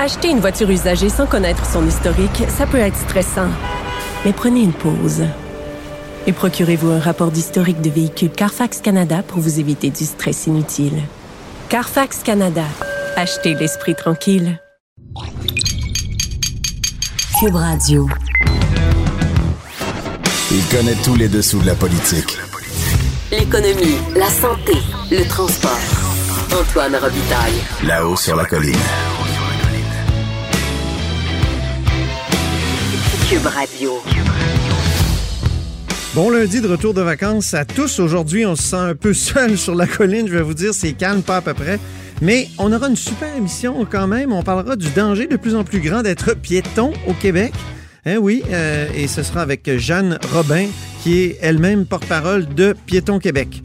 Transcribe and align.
Acheter 0.00 0.30
une 0.30 0.40
voiture 0.40 0.70
usagée 0.70 1.10
sans 1.10 1.26
connaître 1.26 1.66
son 1.66 1.86
historique, 1.86 2.44
ça 2.48 2.66
peut 2.66 2.78
être 2.78 2.96
stressant. 2.96 3.50
Mais 4.24 4.32
prenez 4.32 4.62
une 4.62 4.72
pause. 4.72 5.26
Et 6.26 6.32
procurez-vous 6.32 6.88
un 6.88 6.98
rapport 6.98 7.30
d'historique 7.30 7.82
de 7.82 7.90
véhicule 7.90 8.30
Carfax 8.30 8.80
Canada 8.80 9.22
pour 9.22 9.40
vous 9.40 9.60
éviter 9.60 9.90
du 9.90 10.06
stress 10.06 10.46
inutile. 10.46 11.02
Carfax 11.68 12.22
Canada. 12.22 12.64
Achetez 13.14 13.52
l'esprit 13.52 13.94
tranquille. 13.94 14.58
Cube 17.38 17.56
Radio. 17.56 18.08
Il 20.50 20.64
connaît 20.74 20.96
tous 21.04 21.16
les 21.16 21.28
dessous 21.28 21.60
de 21.60 21.66
la 21.66 21.74
politique. 21.74 22.38
L'économie, 23.30 23.98
la 24.16 24.30
santé, 24.30 24.78
le 25.10 25.28
transport. 25.28 25.78
Antoine 26.58 26.96
Robitaille. 26.96 27.60
Là-haut 27.84 28.16
sur 28.16 28.34
la 28.34 28.46
colline. 28.46 28.78
Bon 36.16 36.30
lundi 36.30 36.60
de 36.60 36.66
retour 36.66 36.94
de 36.94 37.00
vacances 37.00 37.54
à 37.54 37.64
tous. 37.64 38.00
Aujourd'hui, 38.00 38.44
on 38.44 38.56
se 38.56 38.62
sent 38.64 38.76
un 38.76 38.94
peu 38.96 39.14
seul 39.14 39.56
sur 39.56 39.76
la 39.76 39.86
colline. 39.86 40.26
Je 40.26 40.34
vais 40.34 40.42
vous 40.42 40.54
dire, 40.54 40.74
c'est 40.74 40.94
calme, 40.94 41.22
pas 41.22 41.36
à 41.36 41.40
peu 41.40 41.54
près. 41.54 41.78
Mais 42.20 42.48
on 42.58 42.72
aura 42.72 42.88
une 42.88 42.96
super 42.96 43.36
émission 43.36 43.86
quand 43.88 44.08
même. 44.08 44.32
On 44.32 44.42
parlera 44.42 44.74
du 44.74 44.90
danger 44.90 45.28
de 45.28 45.36
plus 45.36 45.54
en 45.54 45.62
plus 45.62 45.78
grand 45.78 46.02
d'être 46.02 46.34
piéton 46.34 46.92
au 47.06 47.12
Québec. 47.12 47.52
Hein, 48.04 48.16
oui, 48.16 48.42
euh, 48.50 48.88
et 48.96 49.06
ce 49.06 49.22
sera 49.22 49.42
avec 49.42 49.78
Jeanne 49.78 50.18
Robin, 50.32 50.66
qui 51.04 51.20
est 51.20 51.38
elle-même 51.40 51.86
porte-parole 51.86 52.52
de 52.52 52.74
Piéton 52.86 53.20
Québec. 53.20 53.62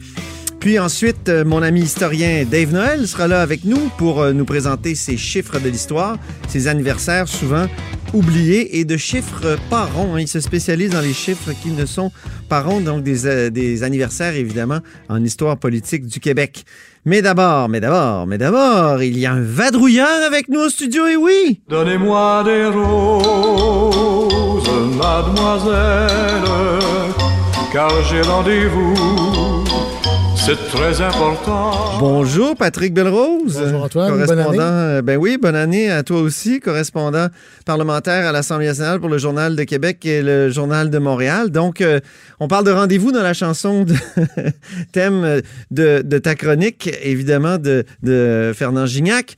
Puis 0.60 0.78
ensuite, 0.78 1.28
euh, 1.28 1.44
mon 1.44 1.62
ami 1.62 1.82
historien 1.82 2.44
Dave 2.48 2.72
Noël 2.72 3.08
sera 3.08 3.26
là 3.26 3.42
avec 3.42 3.64
nous 3.64 3.90
pour 3.98 4.20
euh, 4.20 4.32
nous 4.32 4.44
présenter 4.44 4.94
ses 4.94 5.16
chiffres 5.16 5.58
de 5.58 5.68
l'histoire, 5.68 6.18
ses 6.48 6.68
anniversaires 6.68 7.26
souvent 7.26 7.66
oubliés 8.14 8.78
et 8.78 8.84
de 8.84 8.96
chiffres 8.96 9.58
pas 9.70 9.84
ronds. 9.84 10.14
hein. 10.14 10.20
Il 10.20 10.28
se 10.28 10.40
spécialise 10.40 10.90
dans 10.90 11.00
les 11.00 11.12
chiffres 11.12 11.50
qui 11.62 11.70
ne 11.70 11.86
sont 11.86 12.10
pas 12.48 12.60
ronds, 12.62 12.80
donc 12.80 13.02
des, 13.02 13.26
euh, 13.26 13.50
des 13.50 13.82
anniversaires 13.82 14.34
évidemment 14.34 14.80
en 15.08 15.22
histoire 15.24 15.56
politique 15.56 16.06
du 16.06 16.20
Québec. 16.20 16.64
Mais 17.04 17.22
d'abord, 17.22 17.68
mais 17.68 17.80
d'abord, 17.80 18.26
mais 18.26 18.38
d'abord, 18.38 19.02
il 19.02 19.18
y 19.18 19.26
a 19.26 19.32
un 19.32 19.42
vadrouilleur 19.42 20.24
avec 20.26 20.48
nous 20.48 20.60
au 20.60 20.68
studio, 20.68 21.06
et 21.06 21.16
oui! 21.16 21.60
Donnez-moi 21.68 22.42
des 22.44 22.66
roses, 22.66 24.68
mademoiselle, 24.98 26.42
car 27.72 27.90
j'ai 28.10 28.22
rendez-vous. 28.22 28.94
C'est 30.46 30.68
très 30.68 31.00
important. 31.00 31.98
Bonjour 31.98 32.54
Patrick 32.54 32.94
Belrose. 32.94 33.58
Bonjour, 33.60 33.82
Antoine. 33.82 34.10
Bonne 34.16 34.26
Correspondant, 34.26 34.60
année. 34.60 34.70
euh, 34.70 35.02
ben 35.02 35.16
oui, 35.16 35.38
bonne 35.38 35.56
année 35.56 35.90
à 35.90 36.04
toi 36.04 36.20
aussi, 36.20 36.60
correspondant 36.60 37.26
parlementaire 37.64 38.28
à 38.28 38.30
l'Assemblée 38.30 38.66
nationale 38.66 39.00
pour 39.00 39.08
le 39.08 39.18
Journal 39.18 39.56
de 39.56 39.64
Québec 39.64 40.06
et 40.06 40.22
le 40.22 40.48
Journal 40.48 40.88
de 40.88 40.98
Montréal. 40.98 41.50
Donc, 41.50 41.80
euh, 41.80 41.98
on 42.38 42.46
parle 42.46 42.64
de 42.64 42.70
rendez-vous 42.70 43.10
dans 43.10 43.24
la 43.24 43.34
chanson 43.34 43.82
de 43.82 43.94
thème 44.92 45.42
de, 45.72 46.02
de 46.02 46.18
ta 46.18 46.36
chronique, 46.36 46.90
évidemment, 47.02 47.58
de, 47.58 47.84
de 48.04 48.52
Fernand 48.54 48.86
Gignac. 48.86 49.34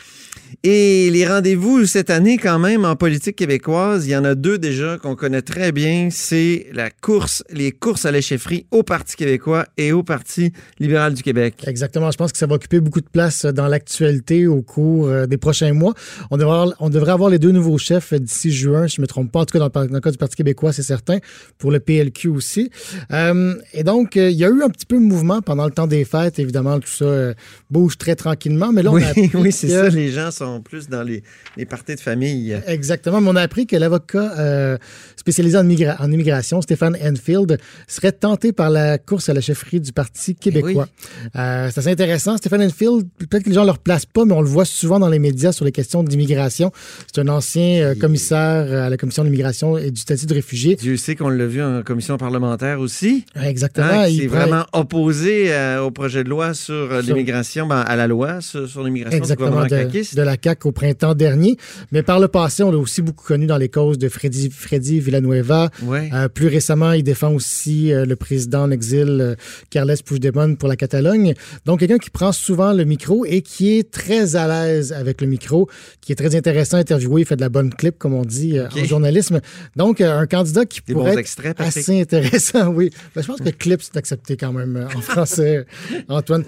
Et 0.64 1.10
les 1.10 1.26
rendez-vous 1.26 1.86
cette 1.86 2.10
année, 2.10 2.36
quand 2.38 2.58
même, 2.58 2.84
en 2.84 2.96
politique 2.96 3.36
québécoise, 3.36 4.06
il 4.06 4.10
y 4.10 4.16
en 4.16 4.24
a 4.24 4.34
deux 4.34 4.58
déjà 4.58 4.98
qu'on 4.98 5.14
connaît 5.14 5.42
très 5.42 5.72
bien. 5.72 6.08
C'est 6.10 6.66
la 6.72 6.90
course, 6.90 7.44
les 7.50 7.70
courses 7.72 8.06
à 8.06 8.10
la 8.10 8.20
chefferie 8.20 8.66
au 8.70 8.82
Parti 8.82 9.16
québécois 9.16 9.66
et 9.76 9.92
au 9.92 10.02
Parti 10.02 10.52
libéral 10.78 11.14
du 11.14 11.22
Québec. 11.22 11.54
Exactement. 11.66 12.10
Je 12.10 12.16
pense 12.16 12.32
que 12.32 12.38
ça 12.38 12.46
va 12.46 12.56
occuper 12.56 12.80
beaucoup 12.80 13.00
de 13.00 13.08
place 13.08 13.44
dans 13.44 13.68
l'actualité 13.68 14.46
au 14.46 14.62
cours 14.62 15.06
euh, 15.08 15.26
des 15.26 15.36
prochains 15.36 15.72
mois. 15.72 15.94
On 16.30 16.36
devrait, 16.36 16.58
avoir, 16.58 16.76
on 16.80 16.90
devrait 16.90 17.12
avoir 17.12 17.30
les 17.30 17.38
deux 17.38 17.52
nouveaux 17.52 17.78
chefs 17.78 18.14
d'ici 18.14 18.50
juin, 18.50 18.88
si 18.88 18.96
je 18.96 19.00
ne 19.00 19.02
me 19.02 19.06
trompe 19.06 19.30
pas. 19.30 19.40
En 19.40 19.44
tout 19.44 19.58
cas, 19.58 19.68
dans 19.68 19.82
le, 19.82 20.00
cas 20.00 20.10
du 20.10 20.18
Parti 20.18 20.36
québécois, 20.36 20.72
c'est 20.72 20.82
certain. 20.82 21.18
Pour 21.58 21.70
le 21.70 21.80
PLQ 21.80 22.28
aussi. 22.28 22.70
Euh, 23.12 23.54
et 23.72 23.84
donc, 23.84 24.16
euh, 24.16 24.30
il 24.30 24.36
y 24.36 24.44
a 24.44 24.48
eu 24.48 24.62
un 24.62 24.70
petit 24.70 24.86
peu 24.86 24.96
de 24.96 25.04
mouvement 25.04 25.42
pendant 25.42 25.66
le 25.66 25.72
temps 25.72 25.86
des 25.86 26.04
fêtes. 26.04 26.38
Évidemment, 26.38 26.80
tout 26.80 26.88
ça 26.88 27.34
bouge 27.70 27.98
très 27.98 28.16
tranquillement. 28.16 28.72
Mais 28.72 28.82
là, 28.82 28.90
on 28.90 28.94
Oui, 28.94 29.04
a 29.04 29.12
oui, 29.34 29.52
c'est 29.52 29.68
ça. 29.68 29.88
Les 29.88 30.10
gens 30.10 30.30
sont 30.38 30.60
plus 30.60 30.88
dans 30.88 31.02
les, 31.02 31.22
les 31.56 31.64
parties 31.66 31.94
de 31.94 32.00
famille. 32.00 32.56
Exactement, 32.66 33.20
mais 33.20 33.28
on 33.30 33.36
a 33.36 33.42
appris 33.42 33.66
que 33.66 33.76
l'avocat 33.76 34.32
euh, 34.38 34.78
spécialisé 35.16 35.56
en, 35.58 35.64
migra- 35.64 35.96
en 36.00 36.10
immigration, 36.10 36.60
Stéphane 36.62 36.96
Enfield, 37.02 37.58
serait 37.86 38.12
tenté 38.12 38.52
par 38.52 38.70
la 38.70 38.98
course 38.98 39.28
à 39.28 39.34
la 39.34 39.40
chefferie 39.40 39.80
du 39.80 39.92
Parti 39.92 40.34
québécois. 40.34 40.88
Euh, 41.36 41.68
c'est 41.72 41.78
assez 41.80 41.90
intéressant. 41.90 42.36
Stéphane 42.36 42.62
Enfield, 42.62 43.06
peut-être 43.18 43.42
que 43.44 43.48
les 43.48 43.54
gens 43.54 43.62
ne 43.62 43.66
le 43.66 43.72
replacent 43.72 44.06
pas, 44.06 44.24
mais 44.24 44.32
on 44.34 44.40
le 44.40 44.48
voit 44.48 44.64
souvent 44.64 44.98
dans 44.98 45.08
les 45.08 45.18
médias 45.18 45.52
sur 45.52 45.64
les 45.64 45.72
questions 45.72 46.02
d'immigration. 46.02 46.70
C'est 47.12 47.20
un 47.20 47.28
ancien 47.28 47.82
euh, 47.82 47.94
commissaire 47.94 48.84
à 48.84 48.88
la 48.90 48.96
Commission 48.96 49.22
de 49.22 49.28
l'immigration 49.28 49.76
et 49.78 49.90
du 49.90 50.00
statut 50.00 50.26
de 50.26 50.34
réfugié. 50.34 50.76
Dieu 50.76 50.96
sait 50.96 51.14
qu'on 51.16 51.28
l'a 51.28 51.46
vu 51.46 51.62
en 51.62 51.82
commission 51.82 52.16
parlementaire 52.18 52.80
aussi. 52.80 53.24
Exactement. 53.42 53.86
Hein, 53.88 54.06
Il 54.08 54.26
pourrait- 54.28 54.40
vraiment 54.46 54.64
opposé 54.72 55.50
au 55.82 55.90
projet 55.90 56.24
de 56.24 56.28
loi 56.28 56.54
sur 56.54 56.88
Sur- 56.88 57.02
l'immigration, 57.02 57.66
ben, 57.66 57.80
à 57.80 57.96
la 57.96 58.06
loi 58.06 58.40
sur, 58.40 58.68
sur 58.68 58.82
l'immigration 58.84 59.16
du 59.18 59.22
Exactement, 59.22 59.50
gouvernement 59.50 59.84
de, 59.86 60.16
de 60.16 60.22
la 60.28 60.36
CAQ 60.42 60.68
au 60.68 60.72
printemps 60.72 61.14
dernier. 61.14 61.56
Mais 61.92 62.02
par 62.02 62.20
le 62.20 62.28
passé, 62.28 62.62
on 62.62 62.70
l'a 62.70 62.78
aussi 62.78 63.02
beaucoup 63.02 63.24
connu 63.24 63.46
dans 63.46 63.56
les 63.56 63.68
causes 63.68 63.98
de 63.98 64.08
Freddy, 64.08 64.50
Freddy 64.50 65.00
Villanueva. 65.00 65.70
Ouais. 65.82 66.10
Euh, 66.12 66.28
plus 66.28 66.48
récemment, 66.48 66.92
il 66.92 67.02
défend 67.02 67.32
aussi 67.32 67.92
euh, 67.92 68.04
le 68.04 68.16
président 68.16 68.62
en 68.62 68.70
exil, 68.70 69.18
euh, 69.20 69.34
Carles 69.70 69.94
Puigdemont, 70.04 70.54
pour 70.56 70.68
la 70.68 70.76
Catalogne. 70.76 71.34
Donc, 71.64 71.80
quelqu'un 71.80 71.98
qui 71.98 72.10
prend 72.10 72.32
souvent 72.32 72.72
le 72.72 72.84
micro 72.84 73.24
et 73.24 73.42
qui 73.42 73.76
est 73.78 73.90
très 73.90 74.36
à 74.36 74.46
l'aise 74.46 74.92
avec 74.92 75.20
le 75.20 75.26
micro, 75.26 75.68
qui 76.00 76.12
est 76.12 76.16
très 76.16 76.34
intéressant 76.36 76.76
à 76.76 76.80
interviewer, 76.80 77.22
il 77.22 77.26
fait 77.26 77.36
de 77.36 77.40
la 77.40 77.48
bonne 77.48 77.72
clip, 77.72 77.98
comme 77.98 78.14
on 78.14 78.24
dit 78.24 78.58
euh, 78.58 78.66
Ok. 78.68 78.82
en 78.82 78.84
journalisme. 78.84 79.40
Donc, 79.76 80.00
un 80.00 80.26
candidat 80.26 80.64
qui 80.66 80.80
Des 80.86 80.92
pourrait 80.92 81.12
être 81.12 81.18
extraits, 81.18 81.56
Patrick. 81.56 81.76
assez 81.78 82.00
intéressant, 82.00 82.68
oui. 82.74 82.90
Ben, 83.14 83.22
je 83.22 83.26
pense 83.26 83.40
que 83.40 83.50
clip, 83.50 83.80
c'est 83.82 83.96
accepté 83.96 84.36
quand 84.36 84.52
même 84.52 84.86
en 84.94 85.00
français, 85.00 85.64
Antoine. 86.08 86.44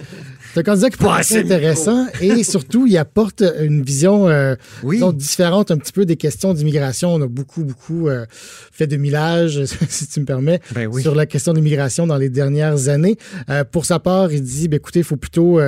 C'est 0.52 0.60
un 0.60 0.62
candidat 0.62 0.90
qui 0.90 0.96
pourrait 0.96 1.20
être 1.20 1.20
assez 1.20 1.36
assez 1.38 1.44
intéressant 1.44 2.06
et 2.20 2.42
surtout, 2.44 2.86
il 2.86 2.96
apporte 2.98 3.42
une 3.60 3.69
vision 3.84 4.28
euh, 4.28 4.54
Oui. 4.82 4.97
disons, 4.97 5.12
différente 5.12 5.70
un 5.70 5.78
petit 5.78 5.92
peu 5.92 6.04
des 6.04 6.16
questions 6.16 6.53
d'immigration. 6.54 7.14
On 7.14 7.22
a 7.22 7.26
beaucoup, 7.26 7.64
beaucoup 7.64 8.08
euh, 8.08 8.26
fait 8.31 8.86
de 8.86 8.97
millage, 8.97 9.64
si 9.88 10.08
tu 10.08 10.20
me 10.20 10.25
permets, 10.25 10.60
Ben 10.75 10.86
oui. 10.86 11.03
sur 11.03 11.14
la 11.14 11.26
question 11.26 11.53
d'immigration 11.53 12.06
dans 12.06 12.16
les 12.16 12.28
dernières 12.28 12.88
années. 12.88 13.16
Euh, 13.48 13.64
pour 13.64 13.84
sa 13.86 13.98
part, 13.98 14.32
il 14.32 14.42
dit, 14.42 14.69
ben, 14.69 14.76
écoutez, 14.76 15.00
il 15.00 15.04
faut 15.04 15.16
plutôt 15.16 15.60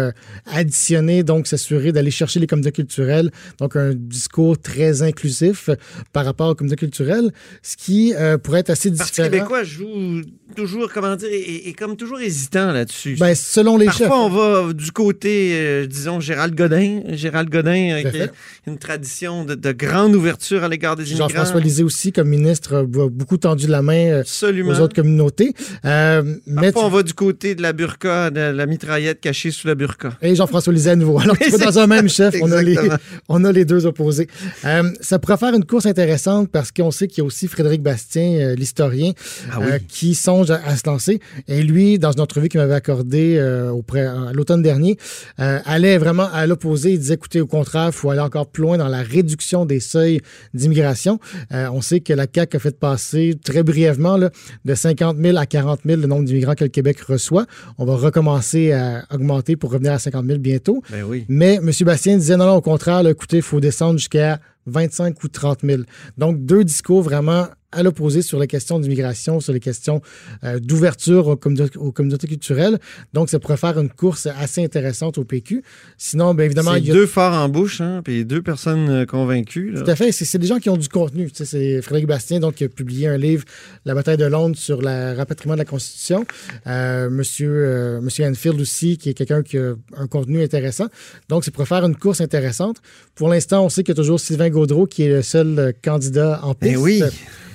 additionner, 0.46 1.22
donc 1.22 1.46
s'assurer 1.46 1.92
d'aller 1.92 2.10
chercher 2.10 2.40
les 2.40 2.46
communautés 2.46 2.72
culturelles. 2.72 3.30
Donc, 3.58 3.76
un 3.76 3.92
discours 3.94 4.58
très 4.58 5.02
inclusif 5.02 5.70
par 6.12 6.24
rapport 6.24 6.48
aux 6.50 6.54
communautés 6.54 6.78
culturelles, 6.86 7.30
ce 7.62 7.76
qui 7.76 8.12
pourrait 8.42 8.60
être 8.60 8.70
assez 8.70 8.90
Le 8.90 8.96
différent. 8.96 9.28
québécois 9.30 9.64
joue 9.64 10.22
toujours, 10.56 10.90
comment 10.92 11.16
dire, 11.16 11.28
est 11.30 11.72
comme 11.78 11.96
toujours 11.96 12.20
hésitant 12.20 12.72
là-dessus. 12.72 13.16
Ben, 13.18 13.34
selon 13.34 13.76
les 13.76 13.86
chefs. 13.86 14.08
Parfois, 14.08 14.24
on 14.24 14.28
va 14.66 14.72
du 14.72 14.92
côté, 14.92 15.86
disons, 15.86 16.20
Gérald 16.20 16.54
Godin. 16.54 17.02
Gérald 17.10 17.48
Godin, 17.50 17.91
euh, 17.92 18.08
à 18.08 18.10
qui 18.10 18.18
une 18.66 18.78
tradition 18.78 19.44
de, 19.44 19.54
de 19.54 19.72
grande 19.72 20.14
ouverture 20.14 20.64
à 20.64 20.68
l'égard 20.68 20.96
des 20.96 21.08
immigrants. 21.10 21.28
Jean-François 21.28 21.60
Lisée 21.60 21.82
aussi, 21.82 22.12
comme 22.12 22.28
ministre, 22.28 22.76
a 22.76 22.84
beaucoup 22.84 23.36
tendu 23.36 23.66
la 23.66 23.82
main 23.82 24.06
euh, 24.06 24.20
Absolument. 24.20 24.70
aux 24.72 24.80
autres 24.80 24.94
communautés. 24.94 25.54
Euh, 25.84 26.22
mais 26.46 26.72
Parfois, 26.72 26.86
on 26.86 26.90
va 26.96 27.02
du 27.02 27.14
côté 27.14 27.54
de 27.54 27.62
la 27.62 27.72
burqa, 27.72 28.30
de 28.30 28.40
la 28.40 28.66
mitraillette 28.66 29.20
cachée 29.20 29.50
sous 29.50 29.66
la 29.68 29.74
burqa. 29.74 30.12
Et 30.22 30.34
Jean-François 30.34 30.72
Lisée 30.72 30.90
à 30.90 30.96
nouveau. 30.96 31.18
Alors, 31.20 31.36
tu 31.38 31.50
dans 31.58 31.78
un 31.78 31.86
même 31.86 32.08
chef, 32.08 32.34
on 32.40 32.50
a, 32.52 32.62
les, 32.62 32.72
Exactement. 32.72 32.96
on 33.28 33.44
a 33.44 33.52
les 33.52 33.64
deux 33.64 33.86
opposés. 33.86 34.28
Euh, 34.64 34.90
ça 35.00 35.18
pourrait 35.18 35.36
faire 35.38 35.54
une 35.54 35.64
course 35.64 35.86
intéressante 35.86 36.48
parce 36.50 36.70
qu'on 36.72 36.90
sait 36.90 37.08
qu'il 37.08 37.18
y 37.18 37.20
a 37.22 37.24
aussi 37.24 37.48
Frédéric 37.48 37.82
Bastien, 37.82 38.22
euh, 38.22 38.54
l'historien, 38.54 39.12
Ah 39.50 39.58
oui. 39.60 39.66
euh, 39.72 39.78
qui 39.88 40.14
songe 40.14 40.50
à, 40.50 40.60
à 40.64 40.76
se 40.76 40.88
lancer. 40.88 41.20
Et 41.48 41.62
lui, 41.62 41.98
dans 41.98 42.12
une 42.12 42.20
entrevue 42.20 42.48
qu'il 42.48 42.60
m'avait 42.60 42.74
accordée 42.74 43.36
euh, 43.38 43.72
à 43.94 44.32
l'automne 44.32 44.62
dernier, 44.62 44.96
euh, 45.40 45.58
allait 45.64 45.98
vraiment 45.98 46.28
à 46.32 46.46
l'opposé. 46.46 46.92
Il 46.92 46.98
disait, 46.98 47.14
écoutez, 47.14 47.40
au 47.40 47.46
contraire, 47.46 47.81
il 47.86 47.92
faut 47.92 48.10
aller 48.10 48.20
encore 48.20 48.46
plus 48.46 48.62
loin 48.62 48.78
dans 48.78 48.88
la 48.88 49.02
réduction 49.02 49.64
des 49.64 49.80
seuils 49.80 50.20
d'immigration. 50.54 51.18
Euh, 51.52 51.68
on 51.72 51.80
sait 51.80 52.00
que 52.00 52.12
la 52.12 52.26
CAQ 52.32 52.56
a 52.56 52.60
fait 52.60 52.78
passer 52.78 53.38
très 53.44 53.62
brièvement 53.62 54.16
là, 54.16 54.30
de 54.64 54.74
50 54.74 55.16
000 55.18 55.36
à 55.36 55.46
40 55.46 55.80
000 55.84 56.00
le 56.00 56.06
nombre 56.06 56.24
d'immigrants 56.24 56.54
que 56.54 56.64
le 56.64 56.70
Québec 56.70 57.00
reçoit. 57.00 57.46
On 57.78 57.84
va 57.84 57.96
recommencer 57.96 58.72
à 58.72 59.04
augmenter 59.12 59.56
pour 59.56 59.70
revenir 59.70 59.92
à 59.92 59.98
50 59.98 60.26
000 60.26 60.38
bientôt. 60.38 60.82
Ben 60.90 61.04
oui. 61.04 61.24
Mais 61.28 61.54
M. 61.56 61.70
Bastien 61.82 62.16
disait 62.16 62.36
non, 62.36 62.46
non, 62.46 62.56
au 62.56 62.60
contraire, 62.60 63.02
là, 63.02 63.10
écoutez, 63.10 63.38
il 63.38 63.42
faut 63.42 63.60
descendre 63.60 63.98
jusqu'à 63.98 64.38
25 64.66 65.22
ou 65.24 65.28
30 65.28 65.60
000. 65.64 65.82
Donc, 66.18 66.44
deux 66.44 66.64
discours 66.64 67.02
vraiment 67.02 67.46
à 67.74 67.82
l'opposé 67.82 68.20
sur 68.20 68.38
les 68.38 68.46
questions 68.46 68.78
d'immigration, 68.78 69.40
sur 69.40 69.54
les 69.54 69.58
questions 69.60 70.02
euh, 70.44 70.58
d'ouverture 70.60 71.26
aux, 71.28 71.36
communautés- 71.36 71.78
aux 71.78 71.90
communautés 71.90 72.26
culturelles. 72.28 72.78
Donc, 73.14 73.30
ça 73.30 73.38
pourrait 73.38 73.56
faire 73.56 73.78
une 73.78 73.88
course 73.88 74.26
assez 74.26 74.62
intéressante 74.62 75.16
au 75.16 75.24
PQ. 75.24 75.62
Sinon, 75.96 76.34
bien 76.34 76.44
évidemment, 76.44 76.74
il 76.74 76.86
y 76.86 76.90
a 76.90 76.92
deux 76.92 77.06
forts 77.06 77.32
en 77.32 77.48
bouche, 77.48 77.80
hein, 77.80 78.02
puis 78.04 78.26
deux 78.26 78.42
personnes 78.42 78.90
euh, 78.90 79.06
convaincues. 79.06 79.70
là. 79.70 79.80
tout 79.80 79.90
à 79.90 79.96
fait. 79.96 80.12
C'est 80.12 80.36
des 80.38 80.46
gens 80.46 80.58
qui 80.58 80.68
ont 80.68 80.76
du 80.76 80.90
contenu. 80.90 81.30
Tu 81.30 81.36
sais, 81.38 81.44
c'est 81.46 81.80
Frédéric 81.80 82.08
Bastien 82.08 82.40
donc, 82.40 82.56
qui 82.56 82.64
a 82.64 82.68
publié 82.68 83.08
un 83.08 83.16
livre, 83.16 83.44
La 83.86 83.94
bataille 83.94 84.18
de 84.18 84.26
Londres, 84.26 84.54
sur 84.56 84.82
le 84.82 85.16
rapatriement 85.16 85.54
de 85.54 85.60
la 85.60 85.64
Constitution. 85.64 86.26
Euh, 86.66 87.08
monsieur, 87.08 87.50
euh, 87.50 88.00
Monsieur 88.02 88.26
Enfield 88.26 88.60
aussi, 88.60 88.98
qui 88.98 89.08
est 89.08 89.14
quelqu'un 89.14 89.42
qui 89.42 89.56
a 89.56 89.72
un 89.96 90.06
contenu 90.08 90.42
intéressant. 90.42 90.88
Donc, 91.30 91.42
c'est 91.46 91.50
pour 91.50 91.66
faire 91.66 91.86
une 91.86 91.96
course 91.96 92.20
intéressante. 92.20 92.82
Pour 93.14 93.30
l'instant, 93.30 93.64
on 93.64 93.70
sait 93.70 93.82
qu'il 93.82 93.94
y 93.94 93.98
a 93.98 94.02
toujours 94.02 94.20
Sylvain 94.20 94.50
Gaudreau 94.52 94.86
qui 94.86 95.02
est 95.04 95.08
le 95.08 95.22
seul 95.22 95.58
euh, 95.58 95.72
candidat 95.82 96.40
en 96.42 96.50
Ben 96.52 96.70
piste. 96.74 96.78
oui. 96.78 97.02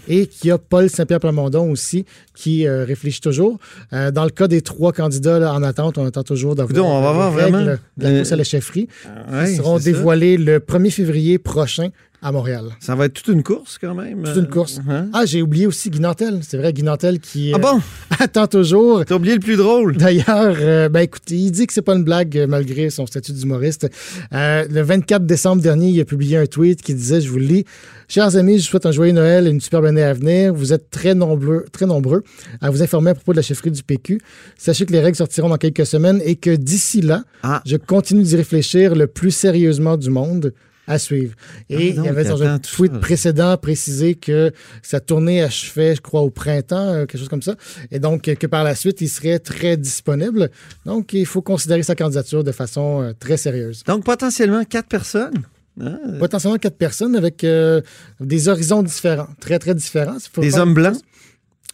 Et 0.09 0.25
qu'il 0.25 0.47
y 0.47 0.51
a 0.51 0.57
Paul 0.57 0.89
Saint-Pierre 0.89 1.19
Plamondon 1.19 1.69
aussi 1.69 2.05
qui 2.33 2.65
euh, 2.65 2.85
réfléchit 2.85 3.19
toujours. 3.19 3.59
Euh, 3.91 4.09
dans 4.09 4.23
le 4.23 4.29
cas 4.29 4.47
des 4.47 4.61
trois 4.61 4.94
candidats 4.94 5.38
là, 5.38 5.53
en 5.53 5.61
attente, 5.63 5.97
on 5.97 6.05
attend 6.05 6.23
toujours 6.23 6.55
d'avoir 6.55 6.85
on 6.85 7.01
va 7.01 7.09
les 7.09 7.13
voir 7.13 7.35
règles 7.35 7.51
vraiment, 7.51 7.65
de 7.97 8.03
la 8.03 8.09
euh, 8.09 8.17
course 8.19 8.31
à 8.31 8.35
la 8.38 8.44
chefferie. 8.45 8.88
Ouais, 9.29 9.49
qui 9.49 9.55
seront 9.57 9.79
ça. 9.79 9.83
dévoilés 9.83 10.38
le 10.38 10.59
1er 10.59 10.91
février 10.91 11.38
prochain 11.39 11.89
à 12.21 12.31
Montréal. 12.31 12.69
Ça 12.79 12.95
va 12.95 13.05
être 13.05 13.13
toute 13.13 13.27
une 13.33 13.43
course 13.43 13.77
quand 13.79 13.93
même. 13.93 14.23
C'est 14.25 14.39
une 14.39 14.47
course. 14.49 14.79
Hein? 14.89 15.07
Ah, 15.13 15.25
j'ai 15.25 15.41
oublié 15.41 15.67
aussi 15.67 15.89
Guy 15.91 15.99
Nantel. 15.99 16.39
C'est 16.41 16.57
vrai, 16.57 16.73
Guy 16.73 16.81
Nantel 16.83 17.19
qui 17.19 17.51
Ah 17.53 17.57
euh, 17.57 17.59
bon? 17.59 17.79
attend 18.19 18.47
toujours. 18.47 19.05
T'as 19.05 19.15
oublié 19.15 19.35
le 19.35 19.39
plus 19.39 19.55
drôle. 19.55 19.97
D'ailleurs, 19.97 20.55
euh, 20.59 20.89
ben 20.89 21.01
écoutez, 21.01 21.35
il 21.35 21.51
dit 21.51 21.67
que 21.67 21.73
c'est 21.73 21.81
pas 21.83 21.95
une 21.95 22.03
blague 22.03 22.35
euh, 22.37 22.47
malgré 22.47 22.89
son 22.89 23.05
statut 23.05 23.33
d'humoriste. 23.33 23.87
Euh, 24.33 24.65
le 24.69 24.81
24 24.81 25.25
décembre 25.25 25.61
dernier, 25.61 25.89
il 25.89 25.99
a 26.01 26.05
publié 26.05 26.37
un 26.37 26.47
tweet 26.47 26.81
qui 26.81 26.93
disait, 26.95 27.21
je 27.21 27.29
vous 27.29 27.37
le 27.37 27.45
lis, 27.45 27.65
Chers 28.09 28.37
amis, 28.37 28.53
je 28.59 28.63
vous 28.63 28.69
souhaite 28.69 28.85
un 28.85 28.91
joyeux 28.93 29.11
Noël 29.11 29.47
et 29.47 29.49
une 29.49 29.59
superbe 29.59 29.83
année 29.83 30.01
à 30.01 30.13
venir. 30.13 30.53
Vous 30.53 30.71
êtes 30.71 30.89
très 30.89 31.13
nombreux, 31.13 31.65
très 31.73 31.85
nombreux 31.85 32.23
à 32.61 32.69
vous 32.69 32.81
informer 32.81 33.09
à 33.09 33.15
propos 33.15 33.33
de 33.33 33.35
la 33.35 33.41
chefferie 33.41 33.69
du 33.69 33.83
PQ. 33.83 34.21
Sachez 34.57 34.85
que 34.85 34.93
les 34.93 35.01
règles 35.01 35.17
sortiront 35.17 35.49
dans 35.49 35.57
quelques 35.57 35.85
semaines 35.85 36.21
et 36.23 36.37
que 36.37 36.55
d'ici 36.55 37.01
là, 37.01 37.23
Ah. 37.43 37.61
je 37.65 37.75
continue 37.75 38.23
d'y 38.23 38.37
réfléchir 38.37 38.95
le 38.95 39.07
plus 39.07 39.31
sérieusement 39.31 39.97
du 39.97 40.09
monde 40.09 40.53
à 40.87 40.97
suivre. 40.99 41.35
Et 41.69 41.75
Ah, 41.75 41.81
il 41.81 42.03
y 42.03 42.07
avait 42.07 42.23
dans 42.23 42.41
un 42.41 42.59
tweet 42.59 42.93
ça. 42.93 42.99
précédent 42.99 43.57
précisé 43.57 44.15
que 44.15 44.51
sa 44.81 44.99
tournée 44.99 45.43
achevait, 45.43 45.95
je 45.95 46.01
crois, 46.01 46.21
au 46.21 46.29
printemps, 46.29 46.77
euh, 46.87 47.05
quelque 47.05 47.19
chose 47.19 47.29
comme 47.29 47.41
ça. 47.41 47.55
Et 47.91 47.99
donc, 47.99 48.27
euh, 48.27 48.35
que 48.35 48.47
par 48.47 48.63
la 48.63 48.73
suite, 48.73 49.01
il 49.01 49.09
serait 49.09 49.39
très 49.39 49.75
disponible. 49.77 50.49
Donc, 50.85 51.13
il 51.13 51.25
faut 51.25 51.41
considérer 51.41 51.83
sa 51.83 51.95
candidature 51.95 52.43
de 52.43 52.51
façon 52.51 53.01
euh, 53.03 53.11
très 53.19 53.37
sérieuse. 53.37 53.83
Donc, 53.85 54.03
potentiellement 54.05 54.63
quatre 54.63 54.87
personnes. 54.87 55.43
Hein? 55.79 55.99
Potentiellement 56.19 56.57
quatre 56.57 56.77
personnes 56.77 57.15
avec 57.15 57.43
euh, 57.43 57.81
des 58.19 58.47
horizons 58.47 58.81
différents, 58.81 59.27
très, 59.39 59.59
très 59.59 59.75
différents. 59.75 60.17
Faut 60.33 60.41
Des 60.41 60.57
hommes 60.57 60.73
blancs? 60.73 60.97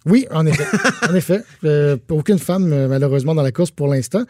Oui, 0.06 0.28
en 0.32 0.46
effet. 0.46 0.66
en 1.10 1.16
effet. 1.16 1.42
Euh, 1.64 1.98
aucune 2.10 2.40
femme, 2.40 2.72
euh, 2.74 2.88
malheureusement, 2.88 3.36
dans 3.36 3.42
la 3.42 3.52
course 3.52 3.72
pour 3.72 3.88
l'instant. 3.88 4.24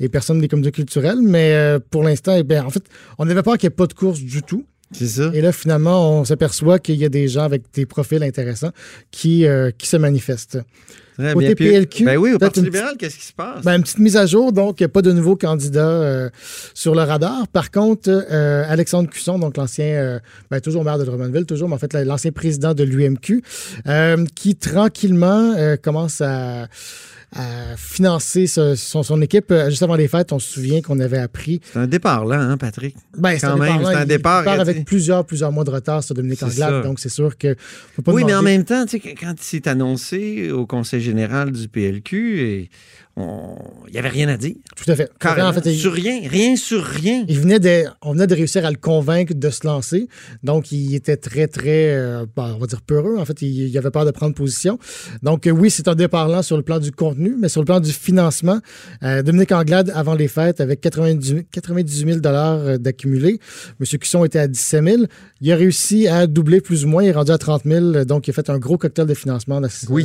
Et 0.00 0.08
personne 0.08 0.40
des 0.40 0.48
communautés 0.48 0.72
culturelles. 0.72 1.20
Mais 1.22 1.52
euh, 1.52 1.78
pour 1.90 2.02
l'instant, 2.02 2.34
eh 2.36 2.42
bien, 2.42 2.64
en 2.64 2.70
fait, 2.70 2.84
on 3.18 3.24
n'avait 3.24 3.42
pas 3.42 3.56
qu'il 3.56 3.68
n'y 3.68 3.72
ait 3.72 3.76
pas 3.76 3.86
de 3.86 3.94
course 3.94 4.20
du 4.20 4.42
tout. 4.42 4.64
C'est 4.92 5.06
ça. 5.06 5.30
Et 5.34 5.42
là, 5.42 5.52
finalement, 5.52 6.20
on 6.20 6.24
s'aperçoit 6.24 6.78
qu'il 6.78 6.96
y 6.96 7.04
a 7.04 7.10
des 7.10 7.28
gens 7.28 7.42
avec 7.42 7.64
des 7.74 7.84
profils 7.84 8.22
intéressants 8.22 8.70
qui, 9.10 9.44
qui 9.76 9.86
se 9.86 9.96
manifestent. 9.98 10.58
Très 11.18 11.34
côté 11.34 11.46
bien. 11.46 11.54
Puis- 11.56 11.70
PLQ, 11.70 12.04
Ben 12.04 12.16
oui, 12.16 12.32
au 12.32 12.38
Parti 12.38 12.60
libéral, 12.62 12.94
qu'est-ce 12.96 13.16
qui 13.18 13.26
se 13.26 13.32
passe? 13.32 13.64
Ben, 13.64 13.76
une 13.76 13.82
petite 13.82 13.98
mise 13.98 14.16
à 14.16 14.24
jour, 14.26 14.52
donc 14.52 14.78
il 14.78 14.84
n'y 14.84 14.86
a 14.86 14.88
pas 14.88 15.02
de 15.02 15.10
nouveaux 15.12 15.34
candidats 15.36 15.80
euh, 15.88 16.30
sur 16.74 16.94
le 16.94 17.02
radar. 17.02 17.48
Par 17.48 17.70
contre, 17.72 18.08
euh, 18.08 18.64
Alexandre 18.68 19.10
Cusson, 19.10 19.38
donc 19.38 19.56
l'ancien, 19.56 19.86
euh, 19.86 20.18
ben, 20.50 20.60
toujours 20.60 20.84
maire 20.84 20.96
de 20.98 21.04
Drummondville, 21.04 21.44
toujours, 21.44 21.68
mais 21.68 21.74
en 21.74 21.78
fait 21.78 21.92
la- 21.92 22.04
l'ancien 22.04 22.30
président 22.30 22.72
de 22.72 22.84
l'UMQ, 22.84 23.42
qui 24.36 24.54
tranquillement 24.56 25.54
commence 25.82 26.20
à, 26.20 26.68
à 27.34 27.76
financer 27.76 28.46
ce- 28.46 28.74
son, 28.74 29.02
son 29.02 29.20
équipe. 29.20 29.50
Euh, 29.50 29.68
Juste 29.68 29.82
avant 29.82 29.96
les 29.96 30.08
fêtes, 30.08 30.32
on 30.32 30.38
se 30.38 30.50
souvient 30.50 30.80
qu'on 30.80 30.98
avait 30.98 31.18
appris. 31.18 31.60
c'est 31.72 31.78
un 31.78 31.86
départ 31.86 32.24
là, 32.24 32.40
hein, 32.40 32.56
Patrick? 32.56 32.96
Ben, 33.16 33.36
c'est 33.38 33.46
un 33.46 33.56
même, 33.56 33.78
départ, 33.78 33.96
un 33.96 34.02
il- 34.02 34.06
départ, 34.06 34.42
Il 34.42 34.44
part 34.46 34.54
il 34.56 34.60
avec 34.60 34.84
plusieurs, 34.86 35.24
plusieurs 35.26 35.52
mois 35.52 35.64
de 35.64 35.70
retard 35.70 36.02
sur 36.02 36.14
Dominique 36.14 36.42
Anglade, 36.42 36.82
donc 36.84 37.00
c'est 37.00 37.08
sûr 37.10 37.36
que. 37.36 37.54
faut 37.94 38.02
pas 38.02 38.12
Oui, 38.12 38.24
mais 38.24 38.34
en 38.34 38.42
même 38.42 38.64
temps, 38.64 38.86
tu 38.86 38.98
sais, 39.00 39.14
quand 39.14 39.34
c'est 39.40 39.66
annoncé 39.66 40.50
au 40.50 40.66
conseil 40.66 41.00
général 41.02 41.52
du 41.52 41.68
PLQ, 41.68 42.40
et 42.40 42.70
il 43.86 43.92
n'y 43.92 43.98
avait 43.98 44.08
rien 44.08 44.28
à 44.28 44.36
dire. 44.36 44.54
Tout 44.76 44.90
à 44.90 44.94
fait. 44.96 45.10
Carrément. 45.18 45.48
En 45.48 45.52
fait, 45.52 45.66
il- 45.70 45.78
sur 45.78 45.92
rien. 45.92 46.20
Rien 46.28 46.56
sur 46.56 46.84
rien. 46.84 47.24
Il 47.28 47.38
venait 47.40 47.58
de, 47.58 47.84
on 48.02 48.12
venait 48.12 48.26
de 48.26 48.34
réussir 48.34 48.64
à 48.64 48.70
le 48.70 48.76
convaincre 48.76 49.34
de 49.34 49.50
se 49.50 49.66
lancer. 49.66 50.08
Donc, 50.42 50.72
il 50.72 50.94
était 50.94 51.16
très, 51.16 51.46
très, 51.48 51.90
euh, 51.94 52.26
ben, 52.36 52.52
on 52.54 52.58
va 52.58 52.66
dire 52.66 52.82
peureux. 52.82 53.16
En 53.18 53.24
fait, 53.24 53.42
il, 53.42 53.68
il 53.68 53.78
avait 53.78 53.90
peur 53.90 54.04
de 54.04 54.10
prendre 54.10 54.34
position. 54.34 54.78
Donc, 55.22 55.46
euh, 55.46 55.50
oui, 55.50 55.70
c'est 55.70 55.88
un 55.88 55.94
départ 55.94 56.28
lent 56.28 56.42
sur 56.42 56.56
le 56.56 56.62
plan 56.62 56.78
du 56.78 56.92
contenu, 56.92 57.34
mais 57.38 57.48
sur 57.48 57.60
le 57.60 57.64
plan 57.66 57.80
du 57.80 57.92
financement, 57.92 58.60
euh, 59.02 59.22
Dominique 59.22 59.52
Anglade, 59.52 59.90
avant 59.94 60.14
les 60.14 60.28
fêtes, 60.28 60.60
avec 60.60 60.80
90, 60.80 61.44
98 61.50 62.20
000 62.22 62.26
euh, 62.26 62.78
d'accumulé. 62.78 63.40
M. 63.80 63.98
Cusson 63.98 64.24
était 64.24 64.38
à 64.38 64.48
17 64.48 64.84
000. 64.84 65.02
Il 65.40 65.50
a 65.52 65.56
réussi 65.56 66.08
à 66.08 66.26
doubler 66.26 66.60
plus 66.60 66.84
ou 66.84 66.88
moins. 66.88 67.02
Il 67.02 67.08
est 67.08 67.12
rendu 67.12 67.32
à 67.32 67.38
30 67.38 67.62
000. 67.64 68.04
Donc, 68.04 68.28
il 68.28 68.30
a 68.30 68.34
fait 68.34 68.50
un 68.50 68.58
gros 68.58 68.76
cocktail 68.78 69.06
de 69.06 69.14
financement 69.14 69.60
là, 69.60 69.68
Oui. 69.88 70.04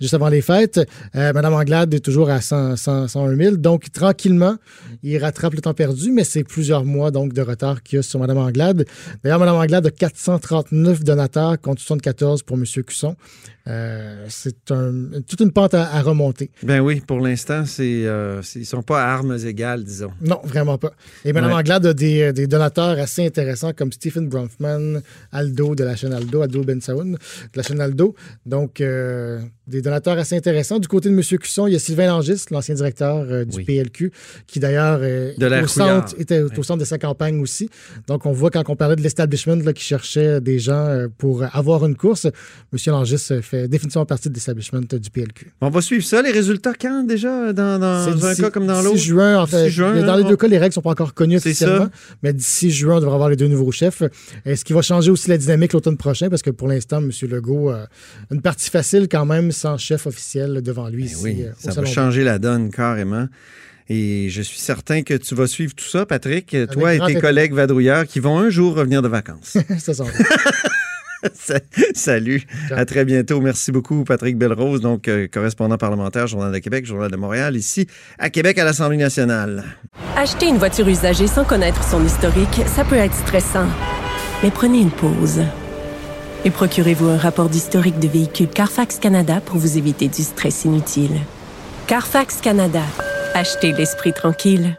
juste 0.00 0.14
avant 0.14 0.28
les 0.28 0.40
fêtes. 0.42 0.80
Madame 1.14 1.54
Anglade 1.54 1.92
est 1.94 2.00
toujours 2.00 2.30
à 2.30 2.40
100, 2.46 2.76
100, 2.76 3.08
101 3.08 3.36
000. 3.36 3.56
Donc, 3.56 3.90
tranquillement, 3.92 4.56
il 5.02 5.18
rattrape 5.18 5.54
le 5.54 5.60
temps 5.60 5.74
perdu, 5.74 6.10
mais 6.10 6.24
c'est 6.24 6.44
plusieurs 6.44 6.84
mois 6.84 7.10
donc 7.10 7.32
de 7.32 7.42
retard 7.42 7.82
qu'il 7.82 7.96
y 7.96 7.98
a 7.98 8.02
sur 8.02 8.20
Mme 8.20 8.38
Anglade. 8.38 8.86
D'ailleurs, 9.22 9.38
Mme 9.38 9.56
Anglade 9.56 9.86
a 9.86 9.90
439 9.90 11.04
donateurs 11.04 11.60
contre 11.60 11.80
74 11.80 12.42
pour 12.42 12.56
M. 12.56 12.64
Cusson. 12.64 13.16
Euh, 13.68 14.26
c'est 14.28 14.70
un- 14.70 15.20
toute 15.26 15.40
une 15.40 15.50
pente 15.50 15.74
à, 15.74 15.92
à 15.92 16.00
remonter. 16.02 16.50
Ben 16.62 16.80
oui, 16.80 17.02
pour 17.04 17.18
l'instant, 17.20 17.64
c'est, 17.66 18.04
euh, 18.06 18.40
ils 18.54 18.64
sont 18.64 18.82
pas 18.82 19.02
à 19.02 19.12
armes 19.14 19.36
égales, 19.44 19.82
disons. 19.82 20.12
Non, 20.20 20.40
vraiment 20.44 20.78
pas. 20.78 20.92
Et 21.24 21.32
Mme 21.32 21.50
Ouais. 21.50 21.56
Anglade 21.58 21.84
a 21.86 21.92
des, 21.94 22.22
euh, 22.22 22.32
des 22.32 22.46
donateurs 22.46 22.98
assez 22.98 23.26
intéressants 23.26 23.72
comme 23.72 23.90
Stephen 23.90 24.28
Bronfman, 24.28 25.00
Aldo 25.32 25.74
de 25.74 25.82
la 25.84 25.96
chaîne 25.96 26.12
Aldo, 26.12 26.42
Aldo 26.42 26.62
Ben 26.62 26.80
Saoun 26.80 27.12
de 27.14 27.18
la 27.56 27.62
chaîne 27.64 27.80
Aldo. 27.80 28.14
Donc, 28.44 28.80
euh, 28.80 29.40
des 29.66 29.82
donateurs 29.82 30.16
assez 30.16 30.36
intéressants. 30.36 30.78
Du 30.78 30.86
côté 30.86 31.08
de 31.08 31.14
M. 31.14 31.20
Cusson, 31.40 31.66
il 31.66 31.72
y 31.72 31.76
a 31.76 31.80
Sylvain 31.80 32.06
Langis, 32.06 32.44
l'ancien 32.52 32.76
directeur 32.76 33.24
du 33.44 33.56
Oui. 33.56 33.64
PLQ, 33.64 34.12
qui 34.46 34.60
d'ailleurs 34.60 35.02
était 35.02 36.40
au 36.40 36.48
Ouais. 36.48 36.62
centre 36.62 36.78
de 36.78 36.84
sa 36.84 36.98
campagne 36.98 37.40
aussi. 37.40 37.68
Donc, 38.06 38.26
on 38.26 38.32
voit 38.32 38.50
quand 38.50 38.62
on 38.68 38.76
parlait 38.76 38.94
de 38.94 39.02
l'establishment 39.02 39.72
qui 39.72 39.82
cherchait 39.82 40.40
des 40.40 40.60
gens 40.60 41.06
pour 41.18 41.42
avoir 41.52 41.84
une 41.84 41.96
course, 41.96 42.26
M. 42.26 42.78
Langis 42.86 43.26
euh, 43.32 43.40
fait 43.62 43.68
définitivement 43.68 44.06
partie 44.06 44.28
de 44.28 44.34
l'establishment 44.34 44.82
euh, 44.92 44.98
du 44.98 45.10
PLQ. 45.10 45.52
On 45.60 45.70
va 45.70 45.80
suivre 45.80 46.04
ça. 46.04 46.22
Les 46.22 46.30
résultats 46.32 46.72
quand 46.74 47.04
déjà, 47.04 47.52
dans, 47.52 47.78
dans 47.78 48.26
un 48.26 48.34
cas 48.34 48.50
comme 48.50 48.66
dans 48.66 48.82
l'autre? 48.82 48.96
juin, 48.96 49.38
en 49.38 49.46
fait. 49.46 49.68
Juin, 49.70 50.02
dans 50.02 50.12
hein, 50.12 50.16
les 50.18 50.24
on- 50.24 50.28
deux 50.28 50.36
cas, 50.36 50.48
les 50.48 50.58
règles 50.58 50.72
sont 50.74 50.82
pas 50.82 50.90
encore 50.90 51.14
connues 51.14 51.36
officiellement, 51.36 51.84
ça. 51.86 52.16
mais 52.22 52.32
d'ici 52.32 52.70
juin, 52.70 52.96
on 52.96 53.00
devrait 53.00 53.14
avoir 53.14 53.28
les 53.30 53.36
deux 53.36 53.48
nouveaux 53.48 53.72
chefs. 53.72 54.02
Et 54.44 54.56
ce 54.56 54.64
qui 54.64 54.72
va 54.72 54.82
changer 54.82 55.10
aussi 55.10 55.28
la 55.28 55.38
dynamique 55.38 55.72
l'automne 55.72 55.96
prochain, 55.96 56.28
parce 56.28 56.42
que 56.42 56.50
pour 56.50 56.68
l'instant, 56.68 56.98
M. 56.98 57.10
Legault 57.28 57.70
a 57.70 57.86
une 58.30 58.42
partie 58.42 58.70
facile 58.70 59.08
quand 59.10 59.26
même 59.26 59.52
sans 59.52 59.76
chef 59.78 60.06
officiel 60.06 60.62
devant 60.62 60.88
lui 60.88 61.04
Ben 61.04 61.10
ici. 61.10 61.22
oui, 61.24 61.42
euh, 61.42 61.52
ça 61.58 61.72
va 61.80 61.84
changer 61.86 62.24
la 62.24 62.38
donne 62.38 62.70
carrément. 62.70 63.28
Et 63.88 64.28
je 64.30 64.42
suis 64.42 64.58
certain 64.58 65.02
que 65.02 65.14
tu 65.14 65.36
vas 65.36 65.46
suivre 65.46 65.72
tout 65.74 65.84
ça, 65.84 66.06
Patrick, 66.06 66.56
toi 66.72 66.94
et 66.94 66.98
tes 67.06 67.20
collègues 67.20 67.52
vadrouilleurs 67.52 68.04
qui 68.06 68.18
vont 68.18 68.38
un 68.38 68.50
jour 68.50 68.74
revenir 68.74 69.00
de 69.00 69.08
vacances. 69.08 69.56
Ça 69.78 69.92
Salut, 71.94 72.42
à 72.70 72.84
très 72.84 73.04
bientôt. 73.04 73.40
Merci 73.40 73.72
beaucoup, 73.72 74.04
Patrick 74.04 74.36
Belrose, 74.36 74.80
donc 74.80 75.08
euh, 75.08 75.28
correspondant 75.28 75.78
parlementaire, 75.78 76.26
Journal 76.26 76.52
de 76.52 76.58
Québec, 76.58 76.86
Journal 76.86 77.10
de 77.10 77.16
Montréal, 77.16 77.56
ici 77.56 77.86
à 78.18 78.30
Québec 78.30 78.58
à 78.58 78.64
l'Assemblée 78.64 78.96
nationale. 78.96 79.64
Acheter 80.16 80.46
une 80.46 80.58
voiture 80.58 80.88
usagée 80.88 81.26
sans 81.26 81.44
connaître 81.44 81.82
son 81.84 82.04
historique, 82.04 82.62
ça 82.66 82.84
peut 82.84 82.96
être 82.96 83.14
stressant. 83.14 83.66
Mais 84.42 84.50
prenez 84.50 84.80
une 84.80 84.90
pause. 84.90 85.42
Et 86.44 86.50
procurez-vous 86.50 87.08
un 87.08 87.16
rapport 87.16 87.48
d'historique 87.48 87.98
de 87.98 88.08
véhicule 88.08 88.48
Carfax 88.48 88.98
Canada 88.98 89.40
pour 89.44 89.56
vous 89.58 89.78
éviter 89.78 90.08
du 90.08 90.22
stress 90.22 90.64
inutile. 90.64 91.16
Carfax 91.86 92.40
Canada. 92.40 92.82
Achetez 93.34 93.72
l'esprit 93.72 94.12
tranquille. 94.12 94.78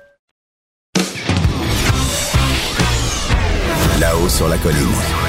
Là-haut 4.00 4.30
sur 4.30 4.48
la 4.48 4.58
colline. 4.58 5.27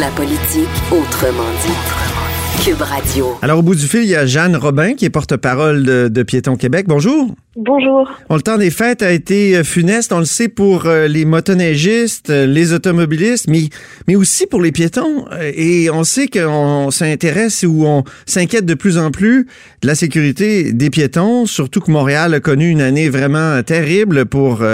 La 0.00 0.08
politique 0.08 0.66
autrement 0.90 1.48
dit. 1.64 2.64
Cube 2.64 2.80
Radio. 2.80 3.38
Alors, 3.42 3.60
au 3.60 3.62
bout 3.62 3.76
du 3.76 3.86
fil, 3.86 4.02
il 4.02 4.08
y 4.08 4.16
a 4.16 4.26
Jeanne 4.26 4.56
Robin, 4.56 4.94
qui 4.94 5.04
est 5.04 5.10
porte-parole 5.10 5.84
de, 5.84 6.08
de 6.08 6.22
Piéton 6.24 6.56
Québec. 6.56 6.86
Bonjour. 6.88 7.28
Bonjour. 7.56 8.10
Bon, 8.28 8.34
le 8.34 8.42
temps 8.42 8.58
des 8.58 8.72
fêtes 8.72 9.00
a 9.00 9.12
été 9.12 9.56
euh, 9.56 9.62
funeste, 9.62 10.12
on 10.12 10.18
le 10.18 10.24
sait, 10.24 10.48
pour 10.48 10.86
euh, 10.86 11.06
les 11.06 11.24
motoneigistes, 11.24 12.30
euh, 12.30 12.46
les 12.46 12.72
automobilistes, 12.72 13.46
mais, 13.48 13.68
mais 14.08 14.16
aussi 14.16 14.48
pour 14.48 14.60
les 14.60 14.72
piétons. 14.72 15.26
Et 15.40 15.88
on 15.88 16.02
sait 16.02 16.26
qu'on 16.26 16.90
s'intéresse 16.90 17.62
ou 17.62 17.84
on 17.86 18.02
s'inquiète 18.26 18.66
de 18.66 18.74
plus 18.74 18.98
en 18.98 19.12
plus 19.12 19.46
de 19.82 19.86
la 19.86 19.94
sécurité 19.94 20.72
des 20.72 20.90
piétons, 20.90 21.46
surtout 21.46 21.80
que 21.80 21.92
Montréal 21.92 22.34
a 22.34 22.40
connu 22.40 22.70
une 22.70 22.80
année 22.80 23.08
vraiment 23.08 23.62
terrible 23.62 24.26
pour 24.26 24.64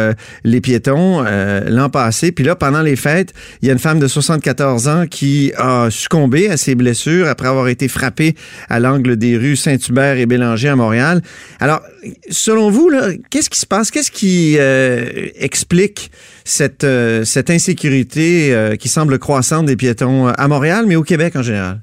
les 0.45 0.61
piétons 0.61 1.23
l'an 1.67 1.91
passé. 1.91 2.33
Puis 2.33 2.45
là, 2.45 2.57
pendant 2.57 2.83
les 2.83 2.97
fêtes, 2.97 3.35
il 3.61 3.69
y 3.69 3.71
a 3.71 3.73
une 3.75 3.79
femme 3.79 3.99
de 3.99 4.07
74 4.07 4.89
ans 4.89 5.05
qui 5.07 5.53
a 5.57 5.89
succombé 5.91 6.49
à 6.49 6.57
ses 6.57 6.75
blessures 6.75 7.29
après 7.29 7.49
avoir 7.49 7.69
été 7.69 7.89
frappée 7.89 8.35
à 8.69 8.81
l'angle 8.81 9.17
des 9.17 9.37
rues 9.37 9.57
Saint-Hubert 9.57 10.17
et 10.17 10.27
Bélanger 10.27 10.69
à 10.69 10.77
Montréal. 10.77 11.21
Alors, 11.59 11.83
selon 12.31 12.71
vous, 12.71 12.91
qu'est-ce 13.31 13.51
qui 13.51 13.59
se 13.59 13.67
passe? 13.67 13.91
Qu'est-ce 13.91 14.11
qui 14.11 14.57
euh, 14.59 15.29
explique 15.37 16.11
cette, 16.45 16.85
euh, 16.85 17.25
insécurité 17.49 18.55
euh, 18.55 18.77
qui 18.77 18.89
semble 18.89 19.19
croissante 19.19 19.67
des 19.67 19.77
piétons 19.77 20.29
à 20.29 20.49
Montréal, 20.49 20.85
mais 20.87 20.97
au 20.97 21.03
Québec 21.03 21.37
en 21.37 21.43
général? 21.43 21.83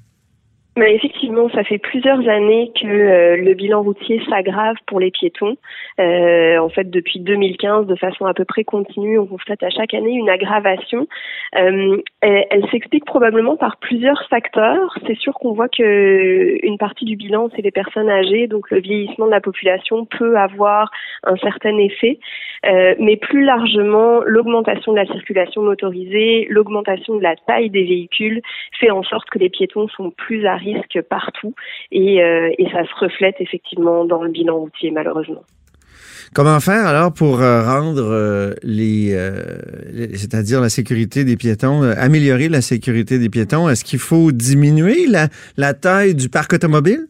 Effectivement, 0.85 1.49
ça 1.49 1.63
fait 1.63 1.79
plusieurs 1.79 2.27
années 2.27 2.71
que 2.79 3.35
le 3.35 3.53
bilan 3.55 3.81
routier 3.81 4.21
s'aggrave 4.29 4.75
pour 4.85 4.99
les 4.99 5.11
piétons. 5.11 5.57
Euh, 5.99 6.57
en 6.59 6.69
fait, 6.69 6.89
depuis 6.89 7.19
2015, 7.19 7.87
de 7.87 7.95
façon 7.95 8.25
à 8.25 8.33
peu 8.33 8.45
près 8.45 8.63
continue, 8.63 9.17
on 9.17 9.25
constate 9.25 9.63
à 9.63 9.69
chaque 9.69 9.93
année 9.93 10.13
une 10.13 10.29
aggravation. 10.29 11.07
Euh, 11.55 11.97
elle, 12.21 12.69
s'explique 12.71 13.05
probablement 13.05 13.55
par 13.55 13.77
plusieurs 13.77 14.27
facteurs. 14.29 14.97
C'est 15.07 15.17
sûr 15.17 15.33
qu'on 15.33 15.53
voit 15.53 15.69
que 15.69 16.57
une 16.63 16.77
partie 16.77 17.05
du 17.05 17.15
bilan, 17.15 17.49
c'est 17.55 17.61
les 17.61 17.71
personnes 17.71 18.09
âgées, 18.09 18.47
donc 18.47 18.69
le 18.69 18.79
vieillissement 18.79 19.25
de 19.25 19.31
la 19.31 19.41
population 19.41 20.05
peut 20.05 20.37
avoir 20.37 20.91
un 21.23 21.37
certain 21.37 21.77
effet. 21.77 22.19
Euh, 22.65 22.95
mais 22.99 23.17
plus 23.17 23.43
largement, 23.43 24.21
l'augmentation 24.25 24.91
de 24.91 24.97
la 24.97 25.05
circulation 25.05 25.61
motorisée, 25.61 26.47
l'augmentation 26.49 27.15
de 27.15 27.23
la 27.23 27.35
taille 27.35 27.69
des 27.69 27.83
véhicules 27.83 28.41
fait 28.79 28.91
en 28.91 29.03
sorte 29.03 29.29
que 29.29 29.39
les 29.39 29.49
piétons 29.49 29.87
sont 29.87 30.11
plus 30.11 30.45
à 30.45 30.55
partout 31.09 31.53
et, 31.91 32.23
euh, 32.23 32.49
et 32.57 32.65
ça 32.71 32.83
se 32.83 33.05
reflète 33.05 33.35
effectivement 33.39 34.05
dans 34.05 34.23
le 34.23 34.31
bilan 34.31 34.57
routier 34.57 34.91
malheureusement. 34.91 35.43
Comment 36.33 36.59
faire 36.59 36.85
alors 36.85 37.13
pour 37.13 37.41
euh, 37.41 37.63
rendre 37.63 38.03
euh, 38.11 38.53
les, 38.61 39.11
c'est-à-dire 40.13 40.59
la 40.59 40.69
sécurité 40.69 41.23
des 41.23 41.37
piétons, 41.37 41.83
améliorer 41.83 42.49
la 42.49 42.61
sécurité 42.61 43.17
des 43.17 43.29
piétons? 43.29 43.69
Est-ce 43.69 43.85
qu'il 43.85 43.99
faut 43.99 44.31
diminuer 44.31 45.07
la, 45.07 45.29
la 45.55 45.73
taille 45.73 46.15
du 46.15 46.29
parc 46.29 46.53
automobile? 46.53 47.07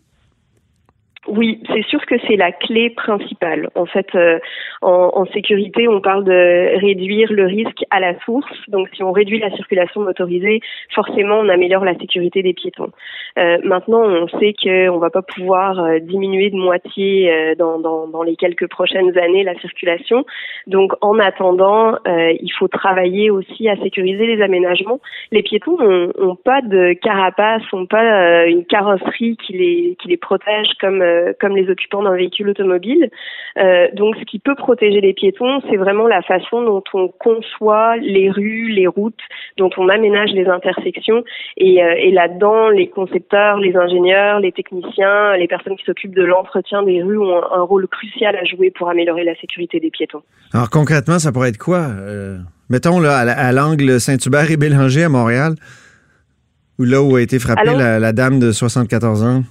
Oui, 1.27 1.61
c'est 1.67 1.85
sûr 1.85 2.05
que 2.05 2.15
c'est 2.27 2.35
la 2.35 2.51
clé 2.51 2.89
principale. 2.89 3.69
En 3.75 3.85
fait, 3.85 4.07
euh, 4.15 4.39
en, 4.81 5.11
en, 5.13 5.25
sécurité, 5.27 5.87
on 5.87 6.01
parle 6.01 6.23
de 6.23 6.79
réduire 6.79 7.31
le 7.31 7.45
risque 7.45 7.83
à 7.89 7.99
la 7.99 8.17
source. 8.21 8.51
Donc, 8.67 8.89
si 8.93 9.03
on 9.03 9.11
réduit 9.11 9.39
la 9.39 9.51
circulation 9.51 10.01
motorisée, 10.01 10.61
forcément, 10.93 11.39
on 11.39 11.49
améliore 11.49 11.85
la 11.85 11.95
sécurité 11.95 12.43
des 12.43 12.53
piétons. 12.53 12.91
Euh, 13.37 13.57
maintenant, 13.63 14.01
on 14.03 14.27
sait 14.39 14.53
qu'on 14.61 14.97
va 14.97 15.09
pas 15.09 15.21
pouvoir 15.21 15.79
euh, 15.79 15.99
diminuer 15.99 16.49
de 16.49 16.55
moitié 16.55 17.31
euh, 17.31 17.55
dans, 17.55 17.79
dans, 17.79 18.07
dans, 18.07 18.23
les 18.23 18.35
quelques 18.35 18.67
prochaines 18.67 19.17
années 19.17 19.43
la 19.43 19.57
circulation. 19.59 20.25
Donc, 20.65 20.93
en 21.01 21.19
attendant, 21.19 21.97
il 22.05 22.51
faut 22.57 22.67
travailler 22.67 23.29
aussi 23.29 23.69
à 23.69 23.75
sécuriser 23.77 24.25
les 24.25 24.41
aménagements. 24.41 24.99
Les 25.31 25.43
piétons 25.43 25.77
ont, 25.79 26.35
pas 26.35 26.61
de 26.61 26.93
carapace, 26.93 27.61
ont 27.73 27.85
pas 27.85 28.45
une 28.45 28.65
carrosserie 28.65 29.37
qui 29.37 29.53
les 29.53 29.97
qui 29.99 30.07
les 30.09 30.17
protège 30.17 30.67
comme 30.79 31.01
euh, 31.17 31.33
comme 31.39 31.55
les 31.55 31.69
occupants 31.69 32.03
d'un 32.03 32.15
véhicule 32.15 32.49
automobile. 32.49 33.09
Euh, 33.57 33.87
donc, 33.93 34.15
ce 34.17 34.23
qui 34.23 34.39
peut 34.39 34.55
protéger 34.55 35.01
les 35.01 35.13
piétons, 35.13 35.61
c'est 35.69 35.77
vraiment 35.77 36.07
la 36.07 36.21
façon 36.21 36.63
dont 36.63 36.83
on 36.93 37.07
conçoit 37.07 37.97
les 37.97 38.29
rues, 38.29 38.69
les 38.69 38.87
routes, 38.87 39.19
dont 39.57 39.69
on 39.77 39.89
aménage 39.89 40.31
les 40.31 40.47
intersections. 40.47 41.23
Et, 41.57 41.83
euh, 41.83 41.93
et 41.97 42.11
là-dedans, 42.11 42.69
les 42.69 42.87
concepteurs, 42.87 43.57
les 43.57 43.75
ingénieurs, 43.75 44.39
les 44.39 44.51
techniciens, 44.51 45.35
les 45.37 45.47
personnes 45.47 45.75
qui 45.75 45.85
s'occupent 45.85 46.15
de 46.15 46.23
l'entretien 46.23 46.83
des 46.83 47.01
rues 47.01 47.17
ont 47.17 47.35
un, 47.35 47.61
rôle 47.67 47.87
crucial 47.87 48.35
à 48.35 48.45
jouer 48.45 48.71
pour 48.71 48.89
améliorer 48.89 49.23
la 49.23 49.35
sécurité 49.35 49.79
des 49.79 49.89
piétons. 49.89 50.21
Alors 50.53 50.69
concrètement, 50.69 51.19
ça 51.19 51.31
pourrait 51.31 51.49
être 51.49 51.57
quoi 51.57 51.87
Mettons 52.69 52.99
là 52.99 53.17
à 53.17 53.51
l'angle 53.51 53.99
Saint-Hubert 53.99 54.49
et 54.51 54.57
Bélanger 54.57 55.03
à 55.03 55.09
Montréal, 55.09 55.55
où 56.79 56.83
là 56.83 57.01
où 57.01 57.15
a 57.15 57.21
été 57.21 57.39
frappée 57.39 57.73
la, 57.73 57.99
la 57.99 58.13
dame 58.13 58.39
de 58.39 58.51
74 58.51 59.23
ans? 59.23 59.43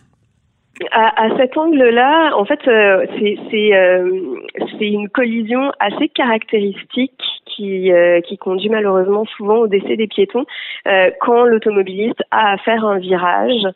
À, 0.91 1.25
à, 1.25 1.37
cet 1.37 1.57
angle-là, 1.57 2.37
en 2.37 2.45
fait, 2.45 2.61
euh, 2.69 3.07
c'est 3.19 3.75
euh, 3.75 4.37
une 4.81 5.09
collision 5.09 5.73
assez 5.81 6.09
caractéristique 6.09 7.23
qui, 7.57 7.93
euh, 7.93 8.21
qui 8.21 8.37
conduit 8.39 8.69
malheureusement 8.69 9.25
souvent 9.25 9.57
au 9.57 9.67
décès 9.67 9.97
des 9.97 10.07
piétons 10.07 10.45
euh, 10.87 11.11
quand 11.21 11.45
l'automobiliste 11.45 12.23
a 12.31 12.53
à 12.53 12.59
faire 12.59 12.85
un 12.85 12.99
virage, 12.99 13.67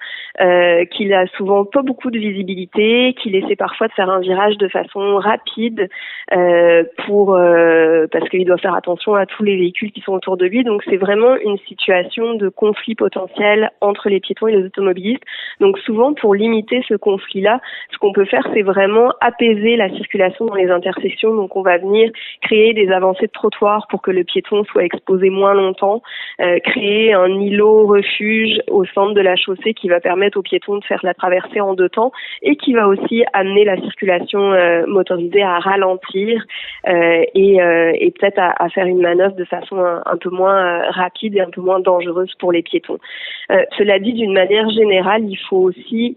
euh, 0.40 0.84
qu'il 0.86 1.12
a 1.12 1.26
souvent 1.36 1.64
pas 1.64 1.82
beaucoup 1.82 2.10
de 2.10 2.18
visibilité, 2.18 3.14
qu'il 3.14 3.34
essaie 3.34 3.56
parfois 3.56 3.88
de 3.88 3.92
faire 3.92 4.10
un 4.10 4.20
virage 4.20 4.56
de 4.58 4.68
façon 4.68 5.16
rapide 5.16 5.88
euh, 6.32 6.84
pour 7.04 7.34
euh, 7.34 8.06
parce 8.12 8.28
qu'il 8.28 8.44
doit 8.44 8.58
faire 8.58 8.74
attention 8.74 9.14
à 9.14 9.26
tous 9.26 9.42
les 9.42 9.56
véhicules 9.56 9.92
qui 9.92 10.00
sont 10.00 10.12
autour 10.12 10.36
de 10.36 10.46
lui. 10.46 10.62
Donc 10.62 10.82
c'est 10.88 10.96
vraiment 10.96 11.36
une 11.36 11.58
situation 11.66 12.34
de 12.34 12.48
conflit 12.48 12.94
potentiel 12.94 13.70
entre 13.80 14.08
les 14.08 14.20
piétons 14.20 14.46
et 14.46 14.56
les 14.56 14.64
automobilistes. 14.64 15.24
Donc 15.60 15.78
souvent 15.78 16.14
pour 16.14 16.34
limiter 16.34 16.82
ce 16.88 16.94
conflit-là, 16.94 17.60
ce 17.92 17.98
qu'on 17.98 18.12
peut 18.12 18.24
faire 18.24 18.46
c'est 18.54 18.62
vraiment 18.62 19.12
apaiser 19.20 19.76
la 19.76 19.90
circulation 19.90 20.46
dans 20.46 20.54
les 20.54 20.70
intersections. 20.70 21.34
Donc 21.34 21.56
on 21.56 21.62
va 21.62 21.78
venir 21.78 22.10
créer 22.42 22.72
des 22.72 22.90
avancées 22.90 23.26
de 23.26 23.32
pour 23.90 24.02
que 24.02 24.10
le 24.10 24.24
piéton 24.24 24.64
soit 24.64 24.84
exposé 24.84 25.30
moins 25.30 25.54
longtemps, 25.54 26.02
euh, 26.40 26.58
créer 26.60 27.12
un 27.12 27.28
îlot 27.28 27.86
refuge 27.86 28.60
au 28.68 28.84
centre 28.86 29.14
de 29.14 29.20
la 29.20 29.36
chaussée 29.36 29.74
qui 29.74 29.88
va 29.88 30.00
permettre 30.00 30.38
aux 30.38 30.42
piétons 30.42 30.78
de 30.78 30.84
faire 30.84 31.00
la 31.02 31.14
traversée 31.14 31.60
en 31.60 31.74
deux 31.74 31.88
temps 31.88 32.12
et 32.42 32.56
qui 32.56 32.74
va 32.74 32.88
aussi 32.88 33.24
amener 33.32 33.64
la 33.64 33.76
circulation 33.76 34.52
euh, 34.52 34.84
motorisée 34.86 35.42
à 35.42 35.58
ralentir 35.58 36.44
euh, 36.88 37.24
et 37.34 38.12
peut-être 38.18 38.38
à, 38.38 38.68
faire 38.70 38.86
une 38.86 39.00
manœuvre 39.00 39.34
de 39.34 39.44
façon 39.44 39.78
un, 39.78 40.16
peu 40.16 40.30
moins 40.30 40.90
rapide 40.90 41.36
et 41.36 41.40
un 41.40 41.50
peu 41.50 41.60
moins 41.60 41.80
dangereuse 41.80 42.34
pour 42.38 42.52
les 42.52 42.62
piétons. 42.62 42.98
cela 43.76 43.98
dit, 43.98 44.12
d'une 44.12 44.32
manière 44.32 44.68
générale, 44.70 45.24
il 45.28 45.38
faut 45.48 45.58
aussi 45.58 46.16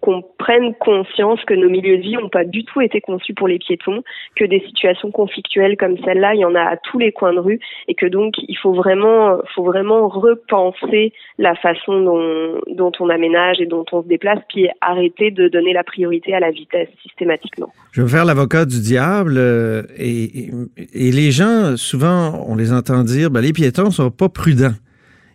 qu'on 0.00 0.22
prenne 0.38 0.74
conscience 0.74 1.40
que 1.46 1.54
nos 1.54 1.68
milieux 1.68 1.98
de 1.98 2.02
vie 2.02 2.14
n'ont 2.14 2.28
pas 2.28 2.44
du 2.44 2.64
tout 2.64 2.80
été 2.80 3.00
conçus 3.00 3.34
pour 3.34 3.48
les 3.48 3.58
piétons, 3.58 4.02
que 4.36 4.44
des 4.44 4.60
situations 4.66 5.10
conflictuelles 5.10 5.76
comme 5.76 5.96
celle-là, 6.04 6.34
il 6.34 6.40
y 6.40 6.44
en 6.44 6.54
a 6.54 6.60
à 6.60 6.76
tous 6.76 6.98
les 6.98 7.12
coins 7.12 7.34
de 7.34 7.40
rue, 7.40 7.60
et 7.88 7.94
que 7.94 8.06
donc 8.06 8.34
il 8.38 8.56
faut 8.56 8.72
vraiment, 8.72 9.38
faut 9.54 9.64
vraiment 9.64 10.08
repenser 10.08 11.12
la 11.38 11.54
façon 11.56 12.00
dont, 12.00 12.60
dont 12.68 12.92
on 13.00 13.08
aménage 13.08 13.60
et 13.60 13.66
dont 13.66 13.84
on 13.92 14.02
se 14.02 14.08
déplace, 14.08 14.38
puis 14.48 14.68
arrêter 14.80 15.30
de 15.30 15.48
donner 15.48 15.72
la 15.72 15.84
priorité 15.84 16.34
à 16.34 16.40
la 16.40 16.50
vitesse 16.50 16.88
systématiquement. 17.02 17.72
Je 17.92 18.02
vais 18.02 18.08
faire 18.08 18.24
l'avocat 18.24 18.64
du 18.64 18.80
diable, 18.80 19.34
euh, 19.36 19.82
et, 19.98 20.50
et, 20.94 21.10
les 21.10 21.30
gens, 21.30 21.76
souvent, 21.76 22.44
on 22.48 22.54
les 22.54 22.72
entend 22.72 23.02
dire, 23.02 23.30
ben, 23.30 23.40
les 23.40 23.52
piétons 23.52 23.90
sont 23.90 24.10
pas 24.10 24.28
prudents 24.28 24.74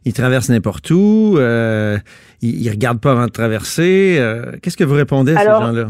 ils 0.07 0.13
traversent 0.13 0.49
n'importe 0.49 0.89
où, 0.91 1.35
euh, 1.37 1.97
ils, 2.41 2.61
ils, 2.61 2.69
regardent 2.69 3.01
pas 3.01 3.11
avant 3.11 3.25
de 3.25 3.31
traverser. 3.31 4.15
Euh, 4.19 4.53
qu'est-ce 4.61 4.77
que 4.77 4.83
vous 4.83 4.95
répondez 4.95 5.33
à 5.33 5.39
ces 5.39 5.45
gens-là? 5.45 5.87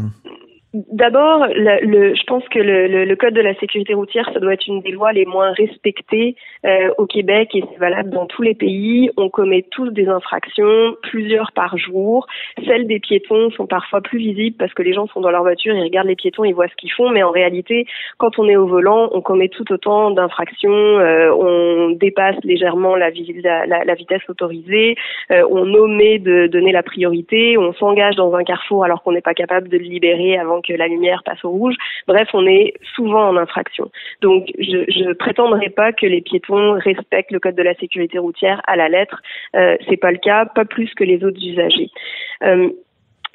D'abord, 0.74 1.46
le, 1.54 2.14
je 2.14 2.22
pense 2.24 2.46
que 2.50 2.58
le, 2.58 3.06
le, 3.06 3.16
code 3.16 3.32
de 3.32 3.40
la 3.40 3.54
sécurité 3.54 3.94
routière, 3.94 4.28
ça 4.34 4.38
doit 4.38 4.52
être 4.52 4.66
une 4.66 4.82
des 4.82 4.90
lois 4.90 5.14
les 5.14 5.24
moins 5.24 5.52
respectées 5.52 6.36
euh, 6.66 6.90
au 6.98 7.06
Québec 7.06 7.54
et 7.54 7.64
c'est 7.72 7.78
valable 7.78 8.10
dans 8.10 8.26
tous 8.26 8.42
les 8.42 8.54
pays. 8.54 9.10
On 9.16 9.30
commet 9.30 9.64
tous 9.70 9.88
des 9.90 10.08
infractions, 10.08 10.94
plusieurs 11.02 11.52
par 11.52 11.78
jour. 11.78 12.26
Celles 12.66 12.86
des 12.86 13.00
piétons 13.00 13.50
sont 13.52 13.66
parfois 13.66 14.02
plus 14.02 14.18
visibles 14.18 14.56
parce 14.58 14.74
que 14.74 14.82
les 14.82 14.92
gens 14.92 15.06
sont 15.06 15.22
dans 15.22 15.30
leur 15.30 15.40
voiture, 15.40 15.74
ils 15.74 15.82
regardent 15.82 16.08
les 16.08 16.16
piétons, 16.16 16.44
ils 16.44 16.54
voient 16.54 16.68
ce 16.68 16.76
qu'ils 16.76 16.92
font, 16.92 17.08
mais 17.08 17.22
en 17.22 17.30
réalité, 17.30 17.86
quand 18.18 18.38
on 18.38 18.46
est 18.46 18.56
au 18.56 18.66
volant, 18.66 19.08
on 19.12 19.22
commet 19.22 19.48
tout 19.48 19.72
autant 19.72 20.10
d'infractions. 20.10 20.68
Euh, 20.70 21.32
on 21.32 21.90
dépasse 21.92 22.36
légèrement 22.44 22.94
la, 22.94 23.08
la, 23.66 23.84
la 23.84 23.94
vitesse 23.94 24.28
autorisée, 24.28 24.96
euh, 25.30 25.46
on 25.50 25.72
omet 25.72 26.18
de 26.18 26.46
donner 26.46 26.72
la 26.72 26.82
priorité, 26.82 27.56
on 27.56 27.72
s'engage 27.72 28.16
dans 28.16 28.34
un 28.34 28.44
carrefour 28.44 28.84
alors 28.84 29.02
qu'on 29.02 29.12
n'est 29.12 29.22
pas 29.22 29.34
capable 29.34 29.68
de 29.68 29.78
le 29.78 29.84
libérer 29.84 30.36
avant 30.36 30.57
que 30.62 30.72
la 30.72 30.88
lumière 30.88 31.22
passe 31.24 31.44
au 31.44 31.50
rouge. 31.50 31.74
Bref, 32.06 32.28
on 32.32 32.46
est 32.46 32.74
souvent 32.94 33.28
en 33.28 33.36
infraction. 33.36 33.90
Donc, 34.20 34.50
je 34.58 35.04
ne 35.04 35.12
prétendrai 35.12 35.70
pas 35.70 35.92
que 35.92 36.06
les 36.06 36.20
piétons 36.20 36.72
respectent 36.72 37.32
le 37.32 37.40
code 37.40 37.54
de 37.54 37.62
la 37.62 37.74
sécurité 37.74 38.18
routière 38.18 38.60
à 38.66 38.76
la 38.76 38.88
lettre. 38.88 39.20
Euh, 39.56 39.76
c'est 39.88 39.96
pas 39.96 40.12
le 40.12 40.18
cas, 40.18 40.46
pas 40.46 40.64
plus 40.64 40.92
que 40.94 41.04
les 41.04 41.24
autres 41.24 41.42
usagers. 41.44 41.90
Euh, 42.42 42.70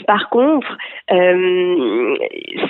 par 0.07 0.29
contre, 0.29 0.77
euh, 1.11 2.17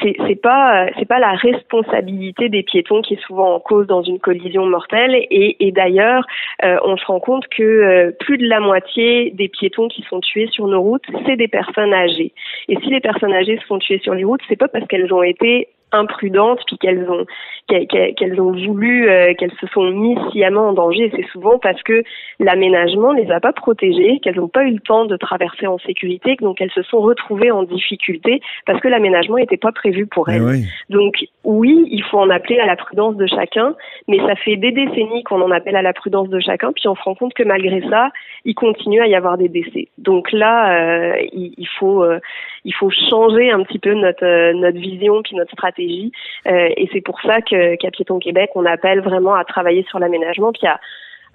c'est 0.01 0.41
pas 0.41 1.19
la 1.19 1.33
responsabilité 1.33 2.49
des 2.49 2.63
piétons 2.63 3.01
qui 3.01 3.15
est 3.15 3.25
souvent 3.25 3.55
en 3.55 3.59
cause 3.59 3.87
dans 3.87 4.03
une 4.03 4.19
collision 4.19 4.65
mortelle. 4.65 5.15
Et, 5.15 5.65
et 5.65 5.71
d'ailleurs, 5.71 6.25
euh, 6.63 6.77
on 6.83 6.97
se 6.97 7.05
rend 7.05 7.19
compte 7.19 7.47
que 7.47 7.63
euh, 7.63 8.11
plus 8.19 8.37
de 8.37 8.47
la 8.47 8.59
moitié 8.59 9.31
des 9.31 9.47
piétons 9.47 9.87
qui 9.87 10.03
sont 10.03 10.19
tués 10.19 10.47
sur 10.51 10.67
nos 10.67 10.81
routes, 10.81 11.05
c'est 11.25 11.35
des 11.35 11.47
personnes 11.47 11.93
âgées. 11.93 12.33
Et 12.67 12.77
si 12.77 12.89
les 12.89 12.99
personnes 12.99 13.33
âgées 13.33 13.57
se 13.57 13.65
font 13.65 13.79
tuer 13.79 13.99
sur 13.99 14.13
les 14.13 14.23
routes, 14.23 14.41
c'est 14.47 14.59
pas 14.59 14.67
parce 14.67 14.85
qu'elles 14.87 15.13
ont 15.13 15.23
été 15.23 15.69
imprudentes 15.93 16.59
puis 16.67 16.77
qu'elles 16.77 17.09
ont 17.09 17.25
qu'elles 17.67 18.41
ont 18.41 18.51
voulu 18.51 19.09
euh, 19.09 19.33
qu'elles 19.35 19.53
se 19.59 19.67
sont 19.67 19.89
mises 19.89 20.19
sciemment 20.31 20.69
en 20.69 20.73
danger 20.73 21.11
c'est 21.15 21.25
souvent 21.31 21.59
parce 21.59 21.81
que 21.83 22.03
l'aménagement 22.39 23.13
les 23.13 23.31
a 23.31 23.39
pas 23.39 23.53
protégées 23.53 24.19
qu'elles 24.21 24.35
n'ont 24.35 24.49
pas 24.49 24.65
eu 24.65 24.73
le 24.73 24.79
temps 24.79 25.05
de 25.05 25.15
traverser 25.15 25.65
en 25.67 25.77
sécurité 25.79 26.35
donc 26.41 26.59
elles 26.59 26.71
se 26.71 26.83
sont 26.83 26.99
retrouvées 26.99 27.51
en 27.51 27.63
difficulté 27.63 28.41
parce 28.65 28.79
que 28.81 28.89
l'aménagement 28.89 29.37
n'était 29.37 29.57
pas 29.57 29.71
prévu 29.71 30.05
pour 30.07 30.29
Eh 30.29 30.33
elles 30.33 30.41
oui. 30.41 30.65
donc 30.89 31.15
oui 31.43 31.87
il 31.89 32.03
faut 32.03 32.19
en 32.19 32.29
appeler 32.29 32.59
à 32.59 32.65
la 32.65 32.75
prudence 32.75 33.15
de 33.15 33.27
chacun 33.27 33.75
mais 34.07 34.17
ça 34.17 34.35
fait 34.35 34.57
des 34.57 34.71
décennies 34.71 35.23
qu'on 35.23 35.41
en 35.41 35.51
appelle 35.51 35.75
à 35.75 35.81
la 35.81 35.93
prudence 35.93 36.29
de 36.29 36.39
chacun 36.39 36.73
puis 36.73 36.87
on 36.87 36.95
se 36.95 37.01
rend 37.03 37.15
compte 37.15 37.33
que 37.33 37.43
malgré 37.43 37.81
ça 37.89 38.09
il 38.45 38.55
continue 38.55 39.01
à 39.01 39.07
y 39.07 39.15
avoir 39.15 39.37
des 39.37 39.49
décès 39.49 39.87
donc 39.97 40.31
là 40.31 41.13
euh, 41.13 41.21
il, 41.31 41.53
il 41.57 41.67
faut 41.79 42.03
euh, 42.03 42.19
il 42.65 42.73
faut 42.73 42.89
changer 43.09 43.51
un 43.51 43.63
petit 43.63 43.79
peu 43.79 43.93
notre 43.93 44.25
euh, 44.25 44.53
notre 44.53 44.77
vision 44.79 45.21
puis 45.23 45.35
notre 45.35 45.51
stratégie 45.51 46.11
Euh, 46.47 46.67
et 46.77 46.89
c'est 46.93 47.01
pour 47.01 47.19
ça 47.21 47.41
que 47.41 47.75
qu'à 47.75 47.91
Piéton 47.91 48.19
Québec 48.19 48.49
on 48.55 48.65
appelle 48.65 49.01
vraiment 49.01 49.35
à 49.35 49.43
travailler 49.43 49.85
sur 49.89 49.99
l'aménagement 49.99 50.51
puis 50.51 50.67
à 50.67 50.79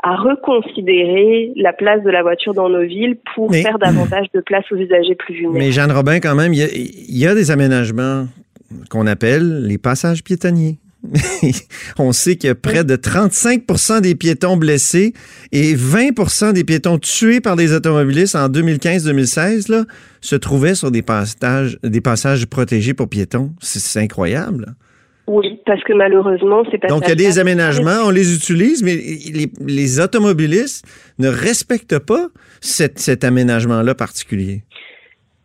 à 0.03 0.15
reconsidérer 0.15 1.53
la 1.57 1.73
place 1.73 2.03
de 2.05 2.11
la 2.11 2.23
voiture 2.23 2.55
dans 2.55 2.69
nos 2.69 2.83
villes 2.83 3.17
pour 3.35 3.51
Mais- 3.51 3.63
faire 3.63 3.79
davantage 3.79 4.27
de 4.33 4.41
place 4.41 4.65
aux 4.71 4.77
usagers 4.77 5.17
plus 5.17 5.35
vulnérables. 5.35 5.59
Mais 5.59 5.73
Jeanne 5.73 5.91
Robin, 5.91 6.21
quand 6.21 6.37
même, 6.37 6.53
il 6.55 6.61
y 6.61 6.63
a, 6.63 6.69
il 6.73 7.19
y 7.19 7.27
a 7.27 7.35
des 7.35 7.51
aménagements 7.51 8.27
qu'on 8.91 9.07
appelle 9.09 9.67
les 9.67 9.77
passages 9.79 10.23
piétonniers. 10.23 10.77
On 11.99 12.12
sait 12.12 12.37
que 12.37 12.52
près 12.52 12.85
de 12.85 12.97
35% 12.97 14.00
des 14.00 14.14
piétons 14.14 14.57
blessés 14.57 15.12
et 15.52 15.75
20% 15.75 16.52
des 16.52 16.64
piétons 16.64 16.99
tués 16.99 17.40
par 17.40 17.57
des 17.57 17.73
automobilistes 17.73 18.35
en 18.35 18.49
2015-2016 18.49 19.71
là, 19.71 19.85
se 20.21 20.37
trouvaient 20.37 20.75
sur 20.75 20.90
des 20.90 21.02
passages, 21.02 21.78
des 21.83 22.00
passages 22.00 22.47
protégés 22.47 22.95
pour 22.95 23.09
piétons. 23.09 23.52
C'est 23.61 24.00
incroyable. 24.00 24.75
Oui, 25.28 25.61
parce 25.67 25.85
que 25.85 25.93
malheureusement, 25.93 26.62
c'est 26.71 26.78
pas 26.78 26.88
Donc, 26.88 27.02
il 27.05 27.11
y 27.11 27.12
a 27.12 27.14
des 27.14 27.38
aménagements, 27.38 28.00
on 28.07 28.11
les 28.11 28.35
utilise, 28.35 28.83
mais 28.83 28.97
les, 28.97 29.50
les 29.61 30.00
automobilistes 30.00 30.87
ne 31.19 31.28
respectent 31.28 31.99
pas 31.99 32.28
cet, 32.62 32.99
cet 32.99 33.25
aménagement-là 33.25 33.95
particulier. 33.95 34.62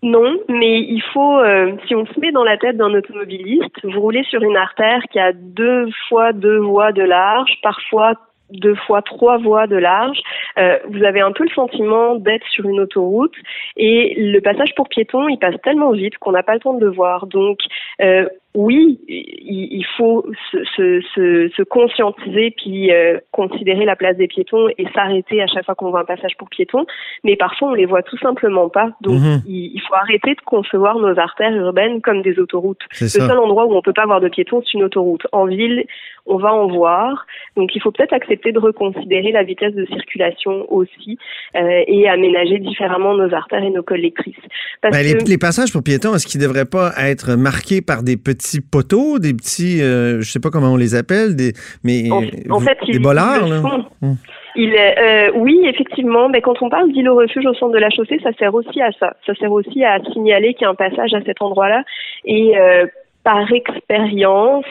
Non, 0.04 0.38
mais 0.50 0.82
il 0.82 1.02
faut, 1.14 1.40
euh, 1.40 1.78
si 1.88 1.96
on 1.96 2.06
se 2.06 2.20
met 2.20 2.34
dans 2.34 2.44
la 2.44 2.58
tête 2.58 2.76
d'un 2.76 2.94
automobiliste, 2.94 3.72
vous 3.86 4.02
roulez 4.02 4.24
sur 4.26 4.44
une 4.44 4.58
artère 4.58 5.02
qui 5.10 5.18
a 5.18 5.32
deux 5.32 5.88
fois 6.10 6.34
deux 6.34 6.58
voies 6.58 6.92
de 6.92 7.04
large, 7.04 7.58
parfois 7.64 8.16
deux 8.50 8.76
fois 8.76 9.02
trois 9.02 9.38
voies 9.38 9.66
de 9.66 9.78
large. 9.78 10.20
Euh, 10.58 10.78
vous 10.90 11.06
avez 11.06 11.22
un 11.22 11.32
peu 11.32 11.46
le 11.46 11.50
sentiment 11.52 12.16
d'être 12.16 12.46
sur 12.48 12.66
une 12.66 12.82
autoroute 12.82 13.34
et 13.78 14.16
le 14.18 14.42
passage 14.42 14.76
pour 14.76 14.90
piétons, 14.90 15.30
il 15.30 15.40
passe 15.40 15.56
tellement 15.64 15.92
vite 15.92 16.18
qu'on 16.18 16.34
n'a 16.34 16.44
pas 16.44 16.56
le 16.56 16.60
temps 16.60 16.74
de 16.74 16.86
le 16.86 16.92
voir. 16.92 17.26
Donc, 17.28 17.60
euh, 18.02 18.28
oui, 18.56 19.00
il, 19.08 19.84
faut 19.98 20.26
se, 20.52 20.58
se, 20.76 21.02
se, 21.16 21.50
se 21.56 21.64
conscientiser 21.64 22.54
puis 22.56 22.92
euh, 22.92 23.18
considérer 23.32 23.84
la 23.86 23.96
place 23.96 24.16
des 24.18 24.28
piétons 24.28 24.68
et 24.78 24.86
s'arrêter 24.94 25.42
à 25.42 25.48
chaque 25.48 25.66
fois 25.66 25.74
qu'on 25.74 25.90
voit 25.90 26.02
un 26.02 26.06
passage 26.06 26.34
pour 26.38 26.50
piétons. 26.50 26.86
Mais 27.24 27.36
parfois, 27.36 27.70
on 27.70 27.74
les 27.74 27.86
voit 27.86 28.04
tout 28.04 28.18
simplement 28.20 28.70
pas. 28.70 28.92
Donc, 29.02 29.20
Mhm. 29.20 29.42
il, 29.48 29.72
il 29.74 29.82
faut 29.88 29.96
arrêter 29.96 30.36
de 30.36 30.42
concevoir 30.46 31.00
nos 31.00 31.18
artères 31.18 31.56
urbaines 31.56 32.02
comme 32.02 32.22
des 32.22 32.38
autoroutes. 32.38 32.82
C'est 32.92 33.06
Le 33.06 33.10
ça. 33.10 33.28
seul 33.30 33.40
endroit 33.40 33.66
où 33.66 33.74
on 33.76 33.82
peut 33.82 33.94
pas 33.94 34.06
voir 34.06 34.22
de 34.22 34.30
piétons, 34.30 34.62
c'est 34.64 34.76
une 34.78 34.84
autoroute. 34.84 35.26
En 35.32 35.46
ville, 35.46 35.86
on 36.28 36.38
va 36.38 36.54
en 36.54 36.68
voir. 36.68 37.26
Donc, 37.58 37.76
il 37.76 37.82
faut 37.82 37.92
peut-être 37.92 38.14
accepter 38.14 38.52
de 38.52 38.60
reconsidérer 38.60 39.32
la 39.32 39.44
vitesse 39.44 39.74
de 39.74 39.86
circulation 39.88 40.72
aussi 40.72 41.18
euh, 41.56 41.84
et 41.88 42.08
aménager 42.08 42.60
différemment 42.60 43.16
nos 43.16 43.34
artères 43.34 43.64
et 43.64 43.72
nos 43.72 43.84
collectrices. 43.84 44.36
Parce 44.82 44.96
Ben, 44.96 45.04
les, 45.04 45.18
que 45.24 45.28
les 45.30 45.38
passages 45.40 45.72
pour 45.72 45.82
piétons, 45.84 46.14
est-ce 46.14 46.28
qu'ils 46.28 46.40
ne 46.42 46.46
devraient 46.46 46.66
pas 46.66 46.92
être 47.00 47.36
marqués 47.36 47.82
par 47.82 48.04
des 48.04 48.16
petits 48.16 48.43
poteaux, 48.62 49.20
des 49.20 49.34
petits, 49.34 49.82
euh, 49.82 50.22
je 50.22 50.32
sais 50.32 50.40
pas 50.40 50.50
comment 50.50 50.74
on 50.74 50.78
les 50.78 50.96
appelle, 50.96 51.36
des, 51.36 51.54
mais 51.84 52.10
En, 52.12 52.24
en 52.54 52.60
vous- 52.60 52.66
fait, 52.66 52.78
des 52.92 53.00
bollards, 53.00 53.48
là? 53.48 53.62
Hum. 54.02 54.18
Il 54.56 54.72
est, 54.76 54.96
euh, 55.00 55.32
oui, 55.36 55.60
effectivement. 55.66 56.30
Mais 56.30 56.42
quand 56.42 56.62
on 56.62 56.70
parle 56.70 56.92
d'île 56.92 57.10
au 57.10 57.16
refuge 57.16 57.44
au 57.48 57.56
centre 57.56 57.74
de 57.74 57.80
la 57.80 57.90
chaussée, 57.90 58.20
ça 58.22 58.30
sert 58.38 58.54
aussi 58.54 58.82
à 58.82 58.92
ça. 59.00 59.16
Ça 59.26 59.34
sert 59.34 59.52
aussi 59.52 59.84
à 59.84 59.98
signaler 60.14 60.54
qu'il 60.54 60.62
y 60.62 60.66
a 60.66 60.70
un 60.70 60.76
passage 60.76 61.12
à 61.16 61.22
cet 61.26 61.42
endroit-là. 61.42 61.84
Et 62.26 62.56
euh, 62.56 62.86
par 63.24 63.52
expérience, 63.52 64.66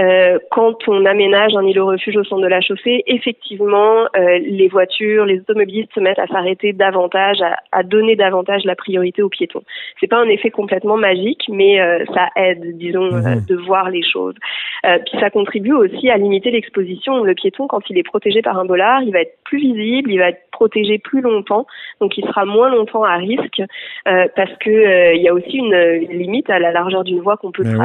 euh, 0.00 0.38
quand 0.50 0.76
on 0.86 1.04
aménage 1.04 1.54
un 1.56 1.66
îlot 1.66 1.86
refuge 1.86 2.16
au 2.16 2.24
centre 2.24 2.42
de 2.42 2.46
la 2.46 2.60
chaussée, 2.60 3.02
effectivement, 3.06 4.04
euh, 4.16 4.38
les 4.38 4.68
voitures, 4.68 5.26
les 5.26 5.40
automobilistes 5.40 5.92
se 5.94 6.00
mettent 6.00 6.18
à 6.18 6.26
s'arrêter 6.28 6.72
davantage, 6.72 7.40
à, 7.42 7.56
à 7.72 7.82
donner 7.82 8.14
davantage 8.16 8.64
la 8.64 8.76
priorité 8.76 9.22
aux 9.22 9.28
piétons. 9.28 9.62
C'est 9.98 10.06
pas 10.06 10.18
un 10.18 10.28
effet 10.28 10.50
complètement 10.50 10.96
magique, 10.96 11.44
mais 11.48 11.80
euh, 11.80 12.04
ça 12.14 12.28
aide, 12.36 12.76
disons, 12.78 13.10
Mhm. 13.10 13.44
de 13.48 13.56
voir 13.56 13.90
les 13.90 14.02
choses. 14.02 14.34
Euh, 14.86 14.98
puis 15.04 15.18
ça 15.18 15.30
contribue 15.30 15.72
aussi 15.72 16.10
à 16.10 16.16
limiter 16.16 16.50
l'exposition. 16.50 17.24
Le 17.24 17.34
piéton, 17.34 17.66
quand 17.66 17.88
il 17.90 17.98
est 17.98 18.02
protégé 18.02 18.40
par 18.40 18.58
un 18.58 18.64
bollard, 18.64 19.02
il 19.02 19.12
va 19.12 19.20
être 19.20 19.36
plus 19.44 19.58
visible, 19.58 20.12
il 20.12 20.18
va 20.18 20.28
être 20.28 20.42
protégé 20.52 20.98
plus 20.98 21.22
longtemps, 21.22 21.66
donc 22.00 22.16
il 22.18 22.24
sera 22.24 22.44
moins 22.44 22.70
longtemps 22.70 23.02
à 23.02 23.16
risque, 23.16 23.62
euh, 24.08 24.26
parce 24.36 24.54
que 24.60 24.70
euh, 24.70 25.14
il 25.14 25.22
y 25.22 25.28
a 25.28 25.34
aussi 25.34 25.56
une, 25.56 25.74
une 25.74 26.18
limite 26.18 26.50
à 26.50 26.58
la 26.58 26.70
largeur 26.70 27.02
d'une 27.02 27.20
voie 27.20 27.36
qu'on 27.36 27.50
peut 27.50 27.64
Ben 27.64 27.79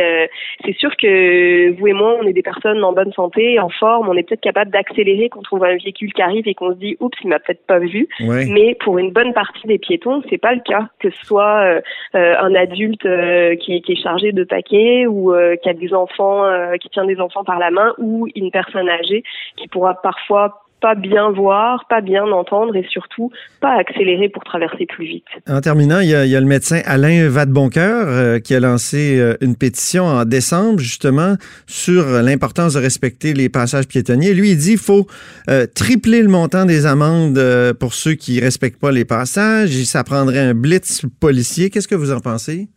Euh, 0.00 0.26
c'est 0.64 0.76
sûr 0.76 0.96
que 0.96 1.70
vous 1.70 1.86
et 1.86 1.92
moi, 1.92 2.16
on 2.20 2.26
est 2.26 2.32
des 2.32 2.42
personnes 2.42 2.82
en 2.84 2.92
bonne 2.92 3.12
santé, 3.12 3.58
en 3.58 3.68
forme, 3.68 4.08
on 4.08 4.16
est 4.16 4.22
peut-être 4.22 4.40
capable 4.40 4.70
d'accélérer 4.70 5.28
quand 5.28 5.42
on 5.52 5.58
voit 5.58 5.68
un 5.68 5.76
véhicule 5.76 6.12
qui 6.12 6.22
arrive 6.22 6.46
et 6.46 6.54
qu'on 6.54 6.72
se 6.72 6.78
dit 6.78 6.96
oups, 7.00 7.16
il 7.22 7.28
m'a 7.28 7.38
peut-être 7.38 7.66
pas 7.66 7.78
vu. 7.78 8.08
Ouais. 8.20 8.46
Mais 8.46 8.74
pour 8.74 8.98
une 8.98 9.10
bonne 9.10 9.32
partie 9.32 9.66
des 9.66 9.78
piétons, 9.78 10.22
c'est 10.28 10.38
pas 10.38 10.54
le 10.54 10.60
cas. 10.60 10.88
Que 10.98 11.10
ce 11.10 11.26
soit 11.26 11.60
euh, 11.62 11.80
euh, 12.14 12.34
un 12.40 12.54
adulte 12.54 13.06
euh, 13.06 13.56
qui, 13.56 13.82
qui 13.82 13.92
est 13.92 14.02
chargé 14.02 14.32
de 14.32 14.44
paquets 14.44 15.06
ou 15.06 15.32
euh, 15.32 15.56
qui 15.56 15.68
a 15.68 15.74
des 15.74 15.94
enfants, 15.94 16.44
euh, 16.44 16.76
qui 16.76 16.88
tient 16.90 17.04
des 17.04 17.20
enfants 17.20 17.44
par 17.44 17.58
la 17.58 17.70
main, 17.70 17.94
ou 17.98 18.28
une 18.34 18.50
personne 18.50 18.88
âgée 18.88 19.22
qui 19.56 19.68
pourra 19.68 19.94
parfois 19.94 20.61
pas 20.82 20.94
bien 20.96 21.30
voir, 21.30 21.86
pas 21.88 22.00
bien 22.02 22.24
entendre 22.24 22.74
et 22.76 22.84
surtout 22.90 23.30
pas 23.60 23.72
accélérer 23.78 24.28
pour 24.28 24.42
traverser 24.44 24.84
plus 24.86 25.06
vite. 25.06 25.24
En 25.48 25.60
terminant, 25.60 26.00
il 26.00 26.08
y, 26.10 26.14
a, 26.14 26.26
il 26.26 26.30
y 26.30 26.36
a 26.36 26.40
le 26.40 26.46
médecin 26.46 26.80
Alain 26.84 27.28
Vadeboncoeur 27.28 28.06
euh, 28.08 28.38
qui 28.40 28.54
a 28.54 28.60
lancé 28.60 29.18
euh, 29.18 29.34
une 29.40 29.56
pétition 29.56 30.04
en 30.04 30.24
décembre 30.24 30.80
justement 30.80 31.36
sur 31.66 32.04
l'importance 32.20 32.74
de 32.74 32.80
respecter 32.80 33.32
les 33.32 33.48
passages 33.48 33.86
piétonniers. 33.86 34.34
Lui, 34.34 34.50
il 34.50 34.58
dit 34.58 34.70
qu'il 34.70 34.78
faut 34.78 35.06
euh, 35.48 35.66
tripler 35.72 36.20
le 36.22 36.28
montant 36.28 36.64
des 36.66 36.84
amendes 36.84 37.40
pour 37.78 37.94
ceux 37.94 38.14
qui 38.14 38.40
respectent 38.40 38.80
pas 38.80 38.92
les 38.92 39.04
passages. 39.04 39.74
Et 39.76 39.84
Ça 39.84 40.02
prendrait 40.04 40.40
un 40.40 40.54
blitz 40.54 41.02
policier. 41.20 41.70
Qu'est-ce 41.70 41.88
que 41.88 41.94
vous 41.94 42.12
en 42.12 42.20
pensez? 42.20 42.68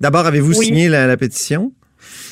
D'abord, 0.00 0.26
avez-vous 0.26 0.58
Oui. 0.58 0.66
signé 0.66 0.88
la, 0.88 1.06
la 1.06 1.16
pétition? 1.16 1.72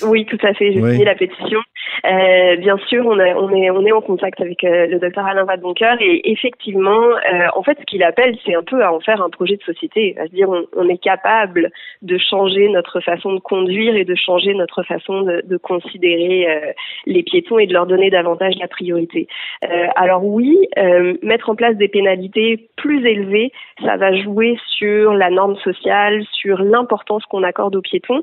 Oui, 0.05 0.27
tout 0.27 0.39
à 0.43 0.55
fait. 0.55 0.73
J'ai 0.73 0.81
Oui. 0.81 0.93
signé 0.93 1.05
la 1.05 1.15
pétition. 1.15 1.61
Euh, 2.05 2.57
bien 2.57 2.77
sûr, 2.89 3.07
on, 3.07 3.19
est 3.21 3.35
on 3.35 3.51
est 3.51 3.71
on 3.71 3.85
est 3.85 3.93
en 3.93 4.01
contact 4.01 4.41
avec 4.41 4.65
euh, 4.65 4.87
le 4.87 4.99
docteur 4.99 5.27
Alain 5.27 5.45
Vadeboncoeur 5.45 5.99
et 6.01 6.33
effectivement, 6.33 7.01
euh, 7.01 7.47
en 7.55 7.63
fait, 7.63 7.79
ce 7.79 7.85
qu'il 7.85 8.03
appelle, 8.03 8.37
c'est 8.45 8.55
un 8.55 8.63
peu 8.63 8.83
à 8.83 8.93
en 8.93 9.01
faire 9.01 9.23
un 9.23 9.31
projet 9.31 9.57
de 9.57 9.63
société, 9.63 10.17
à 10.19 10.27
se 10.27 10.33
dire 10.33 10.49
on, 10.49 10.65
on 10.77 10.89
est 10.89 10.99
capable 10.99 11.71
de 12.03 12.19
changer 12.19 12.69
notre 12.69 13.01
façon 13.01 13.35
de 13.35 13.41
conduire 13.41 13.95
et 13.95 14.05
de 14.05 14.15
changer 14.15 14.55
notre 14.55 14.83
façon 14.83 15.23
de, 15.23 15.43
de 15.45 15.57
considérer 15.57 16.51
euh, 16.51 16.73
les 17.07 17.23
piétons 17.23 17.59
et 17.59 17.67
de 17.67 17.73
leur 17.73 17.87
donner 17.87 18.11
davantage 18.11 18.55
la 18.59 18.69
priorité. 18.69 19.29
Euh, 19.65 19.87
alors 19.95 20.25
oui, 20.25 20.57
euh, 20.79 21.15
mettre 21.23 21.51
en 21.51 21.55
place 21.55 21.77
des 21.77 21.89
pénalités 21.89 22.69
plus 22.77 23.07
élevées, 23.07 23.53
ça 23.85 23.97
va 23.97 24.15
jouer 24.15 24.59
sur 24.79 25.13
la 25.13 25.31
norme 25.31 25.57
sociale, 25.57 26.25
sur 26.33 26.63
l'importance 26.63 27.25
qu'on 27.27 27.43
accorde 27.43 27.77
aux 27.77 27.83
piétons 27.83 28.23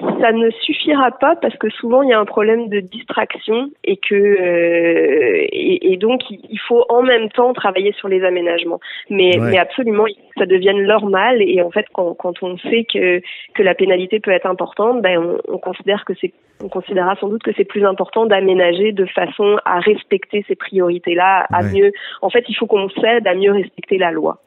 ça 0.00 0.32
ne 0.32 0.50
suffira 0.50 1.10
pas 1.10 1.34
parce 1.36 1.56
que 1.56 1.68
souvent 1.70 2.02
il 2.02 2.10
y 2.10 2.12
a 2.12 2.20
un 2.20 2.24
problème 2.24 2.68
de 2.68 2.80
distraction 2.80 3.70
et 3.84 3.96
que 3.96 4.14
euh, 4.14 5.44
et, 5.50 5.92
et 5.92 5.96
donc 5.96 6.22
il 6.30 6.58
faut 6.68 6.84
en 6.88 7.02
même 7.02 7.28
temps 7.30 7.52
travailler 7.52 7.92
sur 7.92 8.08
les 8.08 8.22
aménagements. 8.24 8.80
Mais, 9.10 9.38
Ouais. 9.40 9.50
mais 9.50 9.58
absolument, 9.58 10.04
ça 10.36 10.46
devienne 10.46 10.82
normal 10.84 11.42
et 11.42 11.60
en 11.62 11.70
fait 11.70 11.86
quand, 11.92 12.14
quand 12.14 12.42
on 12.42 12.56
sait 12.58 12.84
que 12.92 13.20
que 13.54 13.62
la 13.62 13.74
pénalité 13.74 14.20
peut 14.20 14.30
être 14.30 14.46
importante, 14.46 15.02
ben 15.02 15.18
on, 15.18 15.54
on 15.54 15.58
considère 15.58 16.04
que 16.04 16.12
c'est 16.20 16.32
on 16.62 16.68
considérera 16.68 17.14
sans 17.16 17.28
doute 17.28 17.42
que 17.42 17.52
c'est 17.56 17.64
plus 17.64 17.84
important 17.84 18.26
d'aménager 18.26 18.90
de 18.92 19.04
façon 19.06 19.58
à 19.64 19.78
respecter 19.78 20.44
ces 20.48 20.56
priorités-là, 20.56 21.46
à 21.52 21.62
Ouais. 21.62 21.72
mieux. 21.72 21.92
En 22.22 22.30
fait, 22.30 22.44
il 22.48 22.54
faut 22.54 22.66
qu'on 22.66 22.88
s'aide 22.90 23.26
à 23.28 23.34
mieux 23.34 23.52
respecter 23.52 23.96
la 23.98 24.10
loi. 24.10 24.38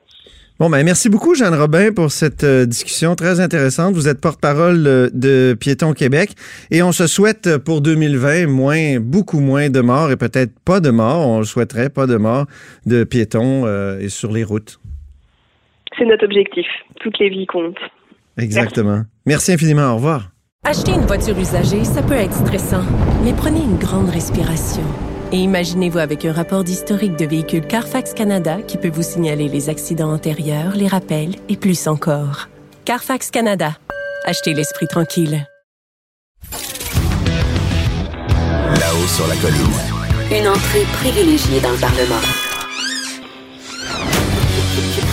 Bon, 0.61 0.69
ben 0.69 0.85
merci 0.85 1.09
beaucoup, 1.09 1.33
Jeanne 1.33 1.55
Robin, 1.55 1.91
pour 1.91 2.11
cette 2.11 2.43
euh, 2.43 2.67
discussion 2.67 3.15
très 3.15 3.39
intéressante. 3.39 3.95
Vous 3.95 4.07
êtes 4.07 4.21
porte-parole 4.21 4.85
euh, 4.85 5.09
de 5.11 5.57
Piétons 5.59 5.93
Québec 5.93 6.35
et 6.69 6.83
on 6.83 6.91
se 6.91 7.07
souhaite 7.07 7.47
euh, 7.47 7.57
pour 7.57 7.81
2020 7.81 8.45
moins, 8.45 8.99
beaucoup 8.99 9.39
moins 9.39 9.71
de 9.71 9.81
morts 9.81 10.11
et 10.11 10.17
peut-être 10.17 10.51
pas 10.63 10.79
de 10.79 10.91
morts. 10.91 11.27
On 11.27 11.39
le 11.39 11.45
souhaiterait, 11.45 11.89
pas 11.89 12.05
de 12.05 12.15
morts 12.15 12.45
de 12.85 13.03
piétons 13.03 13.63
euh, 13.65 13.97
et 14.01 14.09
sur 14.09 14.31
les 14.31 14.43
routes. 14.43 14.79
C'est 15.97 16.05
notre 16.05 16.25
objectif. 16.25 16.67
Toutes 16.99 17.17
les 17.17 17.29
vies 17.29 17.47
comptent. 17.47 17.81
Exactement. 18.37 19.01
Merci 19.25 19.53
infiniment. 19.53 19.93
Au 19.93 19.95
revoir. 19.95 20.29
Acheter 20.63 20.91
une 20.91 21.07
voiture 21.07 21.39
usagée, 21.39 21.83
ça 21.85 22.03
peut 22.03 22.13
être 22.13 22.35
stressant, 22.35 22.83
mais 23.23 23.33
prenez 23.35 23.61
une 23.61 23.79
grande 23.79 24.11
respiration. 24.11 24.83
Et 25.33 25.37
imaginez-vous 25.37 25.99
avec 25.99 26.25
un 26.25 26.33
rapport 26.33 26.65
d'historique 26.65 27.15
de 27.15 27.25
véhicule 27.25 27.65
Carfax 27.65 28.13
Canada 28.13 28.57
qui 28.61 28.77
peut 28.77 28.89
vous 28.89 29.01
signaler 29.01 29.47
les 29.47 29.69
accidents 29.69 30.11
antérieurs, 30.11 30.75
les 30.75 30.87
rappels 30.87 31.35
et 31.47 31.55
plus 31.55 31.87
encore. 31.87 32.49
Carfax 32.83 33.31
Canada. 33.31 33.77
Achetez 34.25 34.53
l'esprit 34.53 34.87
tranquille. 34.87 35.47
Là-haut 38.81 39.07
sur 39.07 39.27
la 39.27 39.35
colline. 39.37 40.37
Une 40.37 40.49
entrée 40.49 40.83
privilégiée 40.99 41.61
dans 41.61 41.71
le 41.71 41.79
Parlement. 41.79 42.40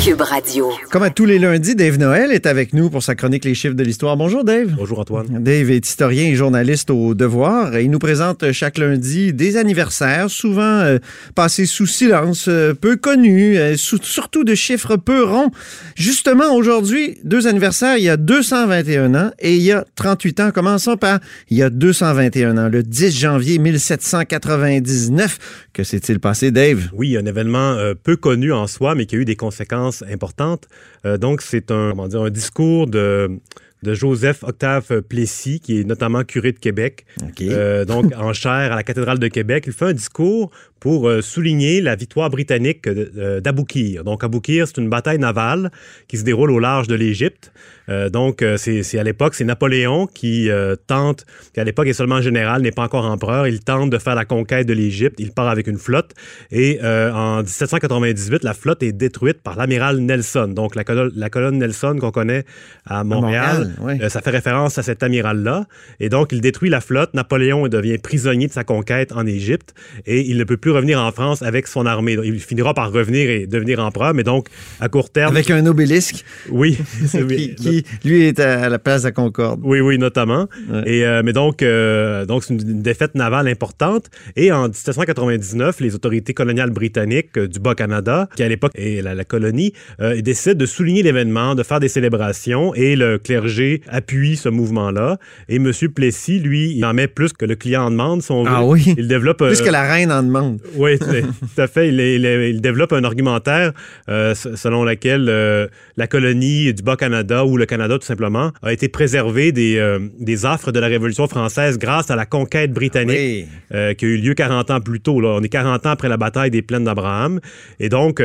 Cube 0.08 0.22
Radio. 0.22 0.70
Comme 0.90 1.02
à 1.02 1.10
tous 1.10 1.26
les 1.26 1.38
lundis, 1.38 1.74
Dave 1.74 1.98
Noël 1.98 2.32
est 2.32 2.46
avec 2.46 2.72
nous 2.72 2.88
pour 2.88 3.02
sa 3.02 3.14
chronique 3.14 3.44
Les 3.44 3.54
chiffres 3.54 3.74
de 3.74 3.84
l'histoire. 3.84 4.16
Bonjour 4.16 4.42
Dave. 4.42 4.68
Bonjour 4.74 5.00
Antoine. 5.00 5.26
Dave 5.44 5.70
est 5.70 5.86
historien 5.86 6.28
et 6.28 6.34
journaliste 6.34 6.88
au 6.90 7.14
Devoir. 7.14 7.78
Il 7.78 7.90
nous 7.90 7.98
présente 7.98 8.50
chaque 8.52 8.78
lundi 8.78 9.34
des 9.34 9.58
anniversaires, 9.58 10.30
souvent 10.30 10.62
euh, 10.80 10.96
passés 11.34 11.66
sous 11.66 11.86
silence, 11.86 12.46
euh, 12.48 12.72
peu 12.72 12.96
connus, 12.96 13.58
euh, 13.58 13.76
sous- 13.76 14.02
surtout 14.02 14.44
de 14.44 14.54
chiffres 14.54 14.96
peu 14.96 15.24
ronds. 15.24 15.50
Justement, 15.94 16.54
aujourd'hui, 16.54 17.18
deux 17.24 17.46
anniversaires, 17.46 17.98
il 17.98 18.04
y 18.04 18.08
a 18.08 18.16
221 18.16 19.14
ans 19.14 19.30
et 19.40 19.56
il 19.56 19.62
y 19.62 19.72
a 19.72 19.84
38 19.96 20.40
ans. 20.40 20.50
Commençons 20.52 20.96
par 20.96 21.20
il 21.50 21.58
y 21.58 21.62
a 21.62 21.68
221 21.68 22.56
ans, 22.56 22.70
le 22.70 22.82
10 22.82 23.14
janvier 23.14 23.58
1799. 23.58 25.66
Que 25.74 25.84
s'est-il 25.84 26.18
passé, 26.18 26.50
Dave? 26.50 26.88
Oui, 26.94 27.14
un 27.18 27.26
événement 27.26 27.72
euh, 27.74 27.92
peu 27.94 28.16
connu 28.16 28.54
en 28.54 28.66
soi, 28.66 28.94
mais 28.94 29.04
qui 29.04 29.16
a 29.16 29.18
eu 29.18 29.26
des 29.26 29.36
conséquences 29.36 29.97
importantes. 30.02 30.68
Euh, 31.04 31.18
donc, 31.18 31.42
c'est 31.42 31.70
un, 31.70 31.90
comment 31.90 32.08
dire, 32.08 32.22
un 32.22 32.30
discours 32.30 32.86
de, 32.86 33.40
de 33.82 33.94
Joseph 33.94 34.42
Octave 34.42 35.02
Plessis, 35.02 35.60
qui 35.60 35.80
est 35.80 35.84
notamment 35.84 36.24
curé 36.24 36.52
de 36.52 36.58
Québec, 36.58 37.06
euh, 37.40 37.84
donc 37.84 38.12
en 38.16 38.32
chaire 38.32 38.72
à 38.72 38.76
la 38.76 38.82
cathédrale 38.82 39.18
de 39.18 39.28
Québec. 39.28 39.64
Il 39.66 39.72
fait 39.72 39.86
un 39.86 39.92
discours 39.92 40.50
pour 40.80 41.08
euh, 41.08 41.20
souligner 41.22 41.80
la 41.80 41.96
victoire 41.96 42.30
britannique 42.30 42.84
de- 42.88 43.10
euh, 43.18 43.40
d'Aboukir. 43.40 44.04
Donc, 44.04 44.24
Aboukir, 44.24 44.66
c'est 44.66 44.78
une 44.78 44.88
bataille 44.88 45.18
navale 45.18 45.70
qui 46.08 46.16
se 46.18 46.24
déroule 46.24 46.50
au 46.50 46.58
large 46.58 46.86
de 46.88 46.94
l'Égypte. 46.94 47.52
Euh, 47.88 48.10
donc, 48.10 48.42
euh, 48.42 48.56
c'est 48.58 48.98
à 48.98 49.02
l'époque, 49.02 49.34
c'est 49.34 49.44
Napoléon 49.44 50.06
qui 50.06 50.50
euh, 50.50 50.76
tente, 50.86 51.24
qui 51.54 51.60
à 51.60 51.64
l'époque 51.64 51.86
est 51.86 51.94
seulement 51.94 52.20
général, 52.20 52.60
n'est 52.62 52.70
pas 52.70 52.82
encore 52.82 53.06
empereur, 53.06 53.46
il 53.48 53.60
tente 53.60 53.88
de 53.90 53.96
faire 53.98 54.14
la 54.14 54.26
conquête 54.26 54.66
de 54.66 54.74
l'Égypte. 54.74 55.16
Il 55.18 55.32
part 55.32 55.48
avec 55.48 55.66
une 55.66 55.78
flotte 55.78 56.12
et 56.50 56.80
euh, 56.82 57.10
en 57.12 57.38
1798, 57.42 58.44
la 58.44 58.52
flotte 58.54 58.82
est 58.82 58.92
détruite 58.92 59.40
par 59.42 59.56
l'amiral 59.56 59.98
Nelson. 60.00 60.48
Donc, 60.48 60.74
la 60.74 60.84
colonne, 60.84 61.12
la 61.16 61.30
colonne 61.30 61.58
Nelson 61.58 61.96
qu'on 61.98 62.10
connaît 62.10 62.44
à 62.84 63.04
Montréal, 63.04 63.74
euh, 64.02 64.08
ça 64.10 64.20
fait 64.20 64.30
référence 64.30 64.76
à 64.78 64.82
cet 64.82 65.02
amiral-là. 65.02 65.66
Et 65.98 66.10
donc, 66.10 66.32
il 66.32 66.40
détruit 66.42 66.68
la 66.70 66.80
flotte. 66.82 67.14
Napoléon 67.14 67.68
devient 67.68 67.96
prisonnier 67.98 68.48
de 68.48 68.52
sa 68.52 68.64
conquête 68.64 69.12
en 69.12 69.26
Égypte 69.26 69.74
et 70.06 70.20
il 70.28 70.36
ne 70.36 70.44
peut 70.44 70.56
plus 70.58 70.67
revenir 70.70 71.00
en 71.00 71.10
France 71.12 71.42
avec 71.42 71.66
son 71.66 71.86
armée. 71.86 72.16
Donc, 72.16 72.24
Il 72.26 72.40
finira 72.40 72.74
par 72.74 72.92
revenir 72.92 73.30
et 73.30 73.46
devenir 73.46 73.80
empereur, 73.80 74.14
mais 74.14 74.24
donc, 74.24 74.48
à 74.80 74.88
court 74.88 75.10
terme... 75.10 75.34
Avec 75.34 75.50
un 75.50 75.64
obélisque? 75.66 76.24
Oui. 76.50 76.78
qui, 77.10 77.54
qui, 77.54 77.84
lui, 78.04 78.24
est 78.24 78.40
à 78.40 78.68
la 78.68 78.78
place 78.78 79.02
de 79.02 79.08
la 79.08 79.12
Concorde. 79.12 79.60
Oui, 79.62 79.80
oui, 79.80 79.98
notamment. 79.98 80.48
Ouais. 80.70 80.82
Et, 80.86 81.04
euh, 81.04 81.22
mais 81.24 81.32
donc, 81.32 81.62
euh, 81.62 82.24
donc 82.26 82.44
c'est 82.44 82.54
une, 82.54 82.82
défaite 82.82 83.14
navale 83.14 83.48
importante. 83.48 84.06
Et 84.36 84.52
en 84.52 84.68
1799, 84.68 85.80
les 85.80 85.94
autorités 85.94 86.34
coloniales 86.34 86.70
britanniques 86.70 87.36
euh, 87.36 87.48
du 87.48 87.58
Bas-Canada, 87.58 88.28
qui 88.36 88.42
à 88.42 88.48
l'époque 88.48 88.72
est 88.74 89.02
la, 89.02 89.14
la 89.14 89.24
colonie, 89.24 89.72
décident 90.20 90.58
de 90.58 90.66
souligner 90.66 91.02
l'événement, 91.02 91.54
de 91.54 91.62
faire 91.62 91.80
des 91.80 91.88
célébrations, 91.88 92.74
et 92.74 92.96
le 92.96 93.18
clergé 93.18 93.82
appuie 93.88 94.36
ce 94.36 94.48
mouvement-là. 94.48 95.18
Et 95.48 95.56
M. 95.56 95.72
Plessis, 95.94 96.38
lui, 96.38 96.74
il 96.76 96.84
en 96.84 96.94
met 96.94 97.08
plus 97.08 97.32
que 97.32 97.44
le 97.44 97.56
client 97.56 97.84
en 97.84 97.90
demande, 97.90 98.22
si 98.22 98.30
on 98.32 98.44
veut. 98.44 98.50
Ah 98.52 98.64
oui? 98.64 98.94
Il 98.96 99.08
développe... 99.08 99.38
Plus 99.38 99.60
que 99.60 99.70
la 99.70 99.82
reine 99.82 100.12
en 100.12 100.22
demande. 100.22 100.57
Oui, 100.76 100.98
tout 100.98 101.60
à 101.60 101.66
fait. 101.66 101.88
Il, 101.88 102.00
il- 102.00 102.24
il 102.54 102.60
développe 102.60 102.92
un 102.92 103.04
argumentaire 103.04 103.72
euh, 104.08 104.34
selon 104.34 104.84
lequel 104.84 105.26
euh, 105.28 105.66
la 105.96 106.06
colonie 106.06 106.72
du 106.74 106.82
Bas-Canada 106.82 107.44
ou 107.44 107.56
le 107.56 107.66
Canada 107.66 107.98
tout 107.98 108.06
simplement 108.06 108.52
a 108.62 108.72
été 108.72 108.88
préservé 108.88 109.52
des, 109.52 109.76
euh, 109.78 109.98
des 110.18 110.46
affres 110.46 110.72
de 110.72 110.78
la 110.80 110.86
Révolution 110.88 111.26
française 111.28 111.78
grâce 111.78 112.10
à 112.10 112.16
la 112.16 112.26
conquête 112.26 112.72
britannique 112.72 113.16
Oui. 113.18 113.46
euh, 113.74 113.94
qui 113.94 114.04
a 114.04 114.08
eu 114.08 114.16
lieu 114.18 114.34
40 114.34 114.70
ans 114.70 114.80
plus 114.80 115.00
tôt. 115.00 115.20
Là. 115.20 115.36
On 115.38 115.42
est 115.42 115.48
40 115.48 115.86
ans 115.86 115.90
après 115.90 116.08
la 116.08 116.16
bataille 116.16 116.50
des 116.50 116.62
plaines 116.62 116.84
d'Abraham. 116.84 117.40
Et 117.80 117.88
donc... 117.88 118.22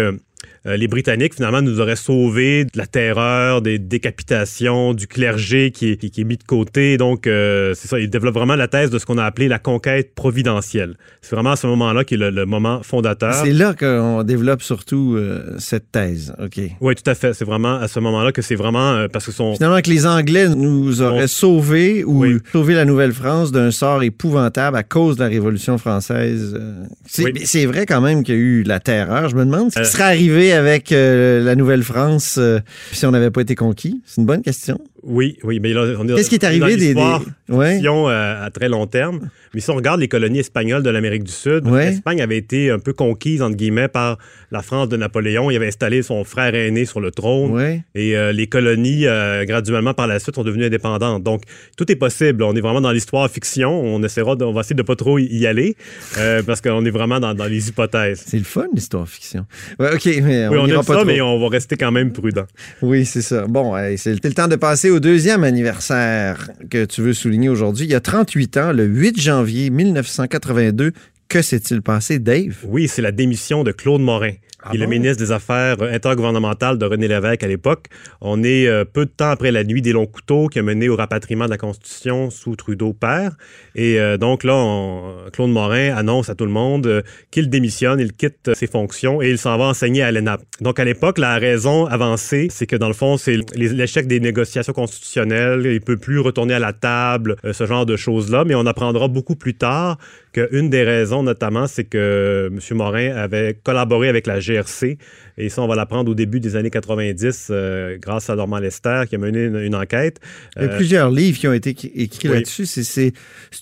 euh, 0.66 0.78
les 0.78 0.88
Britanniques, 0.88 1.36
finalement, 1.36 1.62
nous 1.62 1.80
auraient 1.82 1.96
sauvés 1.96 2.64
de 2.66 2.70
la 2.76 2.86
terreur, 2.88 3.62
des 3.62 3.80
décapitations, 3.80 4.94
du 4.94 5.08
clergé 5.08 5.72
qui 5.72 5.92
est, 5.92 5.98
qui, 5.98 6.10
qui 6.12 6.22
est 6.22 6.24
mis 6.24 6.38
de 6.38 6.44
côté. 6.44 6.98
Donc, 6.98 7.28
euh, 7.28 7.74
c'est 7.76 7.88
ça, 7.88 8.00
ils 8.00 8.10
développent 8.10 8.34
vraiment 8.36 8.56
la 8.56 8.68
thèse 8.68 8.90
de 8.90 8.98
ce 9.00 9.06
qu'on 9.06 9.18
a 9.18 9.26
appelé 9.26 9.48
la 9.48 9.60
conquête 9.60 10.16
providentielle. 10.16 10.96
C'est 11.22 11.36
vraiment 11.36 11.52
à 11.52 11.56
ce 11.56 11.68
moment-là 11.68 12.04
qui 12.04 12.14
est 12.14 12.18
le, 12.18 12.30
le 12.30 12.46
moment 12.46 12.82
fondateur. 12.84 13.34
C'est 13.34 13.52
là 13.54 13.74
qu'on 13.74 14.24
développe 14.24 14.62
surtout 14.62 15.16
euh, 15.18 15.56
cette 15.58 15.92
thèse. 15.92 16.34
OK. 16.42 16.60
Oui, 16.80 16.96
tout 16.96 17.10
à 17.10 17.16
fait. 17.16 17.34
C'est 17.34 17.46
vraiment 17.46 17.76
à 17.76 17.88
ce 17.88 18.00
moment-là 18.00 18.32
que 18.32 18.42
c'est 18.42 18.56
vraiment 18.56 19.06
parce 19.12 19.26
que 19.26 19.32
son... 19.32 19.56
Finalement, 19.56 19.82
que 19.82 19.90
les 19.90 20.06
Anglais 20.06 20.48
nous 20.50 21.02
auraient 21.02 21.28
sauvés 21.28 22.04
ou 22.04 22.22
Oui. 22.24 22.38
sauvé 22.52 22.74
la 22.74 22.86
Nouvelle-France 22.86 23.52
d'un 23.52 23.72
sort 23.72 24.04
épouvantable 24.04 24.78
à 24.78 24.84
cause 24.84 25.18
de 25.18 25.24
la 25.24 25.30
Révolution 25.30 25.78
française. 25.78 26.58
C'est 27.06 27.24
Oui. 27.24 27.66
vrai 27.66 27.86
quand 27.86 28.02
même 28.02 28.24
qu'il 28.24 28.36
y 28.36 28.38
a 28.38 28.42
eu 28.42 28.64
la 28.64 28.80
terreur. 28.80 29.30
Je 29.30 29.36
me 29.36 29.44
demande 29.46 29.72
ce 29.74 29.80
qui 29.80 29.86
serait 29.86 30.04
arrivé 30.04 30.53
avec 30.54 30.92
euh, 30.92 31.44
la 31.44 31.56
Nouvelle-France 31.56 32.36
euh, 32.38 32.60
si 32.92 33.06
on 33.06 33.12
n'avait 33.12 33.32
pas 33.32 33.42
été 33.42 33.56
conquis? 33.56 34.02
C'est 34.06 34.22
une 34.22 34.28
bonne 34.28 34.42
question. 34.42 34.80
Oui, 35.06 35.38
oui, 35.44 35.60
mais 35.60 35.74
là, 35.74 35.86
on 36.00 36.08
est 36.08 36.16
Qu'est-ce 36.16 36.30
qui 36.30 36.36
est 36.36 36.44
on 36.44 36.48
arrivé 36.48 36.78
des... 36.78 36.94
des- 36.94 37.02
Ouais. 37.50 37.82
euh, 37.86 38.46
à 38.46 38.50
très 38.52 38.70
long 38.70 38.88
terme. 38.88 39.30
Mais 39.54 39.60
si 39.60 39.70
on 39.70 39.76
regarde 39.76 40.00
les 40.00 40.08
colonies 40.08 40.40
espagnoles 40.40 40.82
de 40.82 40.90
l'Amérique 40.90 41.24
du 41.26 41.32
Sud, 41.32 41.68
Ouais. 41.68 41.92
l'Espagne 41.92 42.22
avait 42.22 42.38
été 42.38 42.72
un 42.72 42.80
peu 42.80 42.94
conquise, 42.94 43.42
entre 43.42 43.56
guillemets, 43.58 43.90
par 43.90 44.18
la 44.52 44.62
France 44.62 44.88
de 44.90 44.98
Napoléon. 44.98 45.52
Il 45.52 45.56
avait 45.58 45.68
installé 45.68 46.02
son 46.02 46.24
frère 46.24 46.56
aîné 46.56 46.86
sur 46.86 47.02
le 47.02 47.12
trône. 47.12 47.52
Ouais. 47.52 47.82
Et 47.96 48.16
euh, 48.18 48.32
les 48.32 48.48
colonies, 48.48 49.06
euh, 49.06 49.44
graduellement 49.46 49.94
par 49.94 50.08
la 50.08 50.20
suite, 50.20 50.36
sont 50.36 50.44
devenues 50.44 50.66
indépendantes. 50.66 51.22
Donc, 51.22 51.44
tout 51.78 51.92
est 51.92 51.96
possible. 51.98 52.42
On 52.44 52.56
est 52.56 52.62
vraiment 52.62 52.82
dans 52.82 52.92
l'histoire 52.92 53.30
fiction. 53.30 53.82
On 53.84 54.02
essaiera, 54.04 54.36
de- 54.36 54.46
on 54.46 54.54
va 54.54 54.62
essayer 54.62 54.76
de 54.76 54.82
pas 54.84 54.96
trop 54.96 55.20
y- 55.20 55.46
aller 55.46 55.76
euh, 56.18 56.42
parce 56.44 56.62
qu'on 56.62 56.84
est 56.86 56.92
vraiment 56.92 57.20
dans, 57.20 57.34
dans 57.34 57.46
les 57.46 57.68
hypothèses. 57.68 58.24
C'est 58.26 58.38
le 58.38 58.44
fun, 58.46 58.68
l'histoire 58.74 59.08
fiction. 59.08 59.46
OK, 59.80 60.06
mais 60.24 60.48
Oui, 60.48 60.58
on 60.58 60.62
on 60.62 60.66
n'ira 60.68 60.80
aime 60.80 60.86
pas 60.86 60.94
ça, 60.94 61.00
trop. 61.02 61.06
mais 61.06 61.20
on 61.22 61.40
va 61.40 61.50
rester 61.50 61.76
quand 61.76 61.92
même 61.92 62.12
prudent. 62.14 62.46
Oui, 62.82 63.06
c'est 63.06 63.22
ça. 63.22 63.46
Bon, 63.48 63.76
c'est 63.98 64.14
le 64.24 64.34
temps 64.34 64.48
de 64.48 64.56
passer 64.56 64.90
au 64.94 65.00
deuxième 65.00 65.44
anniversaire 65.44 66.52
que 66.70 66.86
tu 66.86 67.02
veux 67.02 67.14
souligner 67.14 67.50
aujourd'hui. 67.50 67.86
Il 67.86 67.92
y 67.92 67.96
a 67.96 68.00
38 68.00 68.58
ans, 68.58 68.72
le 68.72 68.86
8 68.86 69.20
janvier 69.20 69.72
1982. 69.72 70.92
Que 71.28 71.42
s'est-il 71.42 71.82
passé, 71.82 72.20
Dave? 72.20 72.58
Oui, 72.66 72.88
c'est 72.88 73.02
la 73.02 73.12
démission 73.12 73.64
de 73.64 73.72
Claude 73.72 74.02
Morin, 74.02 74.34
qui 74.70 74.78
est 74.78 74.80
le 74.80 74.88
ministre 74.88 75.18
des 75.24 75.32
Affaires 75.32 75.82
intergouvernementales 75.82 76.78
de 76.78 76.86
René 76.86 77.08
Lévesque 77.08 77.44
à 77.44 77.48
l'époque. 77.48 77.86
On 78.22 78.44
est 78.44 78.68
euh, 78.68 78.86
peu 78.86 79.06
de 79.06 79.12
temps 79.12 79.30
après 79.30 79.52
la 79.52 79.64
nuit 79.64 79.82
des 79.82 79.92
longs 79.92 80.06
couteaux 80.06 80.48
qui 80.48 80.60
a 80.60 80.64
mené 80.64 80.90
au 80.90 80.96
rapatriement 80.96 81.46
de 81.46 81.50
la 81.52 81.58
Constitution 81.58 82.30
sous 82.30 82.56
Trudeau 82.56 82.94
père. 82.94 83.32
Et 83.76 84.00
euh, 84.00 84.18
donc 84.18 84.44
là, 84.44 84.56
on- 84.56 85.14
Claude 85.32 85.50
Morin 85.50 85.96
annonce 85.96 86.30
à 86.30 86.36
tout 86.36 86.46
le 86.46 86.52
monde 86.52 86.88
euh, 86.88 87.02
qu'il 87.32 87.50
démissionne, 87.50 88.00
il 88.00 88.14
quitte 88.14 88.50
euh, 88.50 88.54
ses 88.54 88.68
fonctions 88.68 89.22
et 89.22 89.30
il 89.30 89.38
s'en 89.38 89.58
va 89.58 89.66
enseigner 89.66 90.04
à 90.04 90.12
l'ENAP. 90.12 90.42
Donc 90.62 90.80
à 90.80 90.86
l'époque, 90.86 91.18
la 91.18 91.38
raison 91.38 91.86
avancée, 91.86 92.48
c'est 92.50 92.66
que 92.68 92.76
dans 92.76 92.88
le 92.88 92.94
fond, 92.94 93.18
c'est 93.18 93.38
l'échec 93.56 94.08
des 94.08 94.20
négociations 94.20 94.74
constitutionnelles, 94.74 95.66
il 95.66 95.82
peut 95.82 95.98
plus 95.98 96.20
retourner 96.20 96.54
à 96.54 96.60
la 96.60 96.74
table, 96.74 97.36
euh, 97.46 97.54
ce 97.54 97.66
genre 97.66 97.86
de 97.86 97.96
choses-là, 97.96 98.44
mais 98.46 98.56
on 98.56 98.66
apprendra 98.66 99.08
beaucoup 99.08 99.36
plus 99.36 99.56
tard 99.56 99.98
qu'une 100.34 100.70
des 100.70 100.84
raisons, 100.84 101.24
notamment, 101.24 101.68
c'est 101.68 101.84
que 101.86 102.50
M. 102.52 102.60
Morin 102.78 103.16
avait 103.16 103.56
collaboré 103.64 104.10
avec 104.10 104.28
la 104.28 104.40
GRC. 104.40 104.98
Et 105.38 105.50
ça, 105.50 105.62
on 105.62 105.68
va 105.68 105.76
l'apprendre 105.76 106.12
au 106.12 106.16
début 106.16 106.40
des 106.40 106.56
années 106.56 106.70
90 106.70 107.48
euh, 107.52 107.98
grâce 108.00 108.30
à 108.30 108.36
Normand 108.36 108.60
Lester 108.60 109.04
qui 109.08 109.16
a 109.16 109.18
mené 109.18 109.46
une, 109.46 109.58
une 109.58 109.76
enquête. 109.76 110.20
Il 110.58 110.64
y 110.64 110.66
a 110.66 110.70
Euh, 110.72 110.76
plusieurs 110.78 111.10
livres 111.12 111.38
qui 111.40 111.48
ont 111.48 111.54
été 111.54 111.72
écri- 111.74 111.92
écrits 111.96 112.28
oui. 112.30 112.36
là-dessus. 112.36 112.66
C'est- 112.66 113.14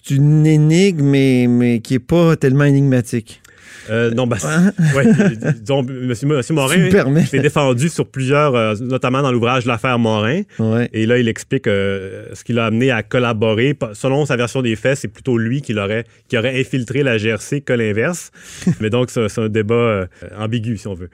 une 0.09 0.45
énigme, 0.45 1.03
mais, 1.05 1.45
mais 1.47 1.79
qui 1.79 1.93
n'est 1.93 1.99
pas 1.99 2.35
tellement 2.35 2.63
énigmatique. 2.65 3.41
Euh, 3.89 4.11
non, 4.11 4.27
ben, 4.27 4.37
Hein? 4.43 4.71
ouais, 4.95 5.05
disons, 5.59 5.81
M. 5.81 6.07
Monsieur 6.07 6.41
Tu 6.45 6.53
Morin 6.53 7.25
s'est 7.25 7.39
défendu 7.39 7.89
sur 7.89 8.05
plusieurs, 8.07 8.55
euh, 8.55 8.75
notamment 8.79 9.21
dans 9.21 9.31
l'ouvrage 9.31 9.65
L'affaire 9.65 9.99
Morin. 9.99 10.41
Ouais. 10.59 10.89
Et 10.93 11.05
là, 11.05 11.17
il 11.17 11.27
explique 11.27 11.67
euh, 11.67 12.25
ce 12.33 12.43
qui 12.43 12.53
l'a 12.53 12.65
amené 12.65 12.91
à 12.91 13.03
collaborer. 13.03 13.77
Selon 13.93 14.25
sa 14.25 14.35
version 14.35 14.61
des 14.61 14.75
faits, 14.75 14.97
c'est 14.97 15.07
plutôt 15.07 15.37
lui 15.37 15.61
qui, 15.61 15.73
l'aurait, 15.73 16.05
qui 16.27 16.37
aurait 16.37 16.59
infiltré 16.59 17.03
la 17.03 17.17
GRC 17.17 17.61
que 17.61 17.73
l'inverse. 17.73 18.31
Mais 18.79 18.89
donc, 18.89 19.09
c'est 19.09 19.39
un 19.39 19.49
débat 19.49 19.75
euh, 19.75 20.05
ambigu, 20.37 20.77
si 20.77 20.87
on 20.87 20.93
veut. 20.93 21.09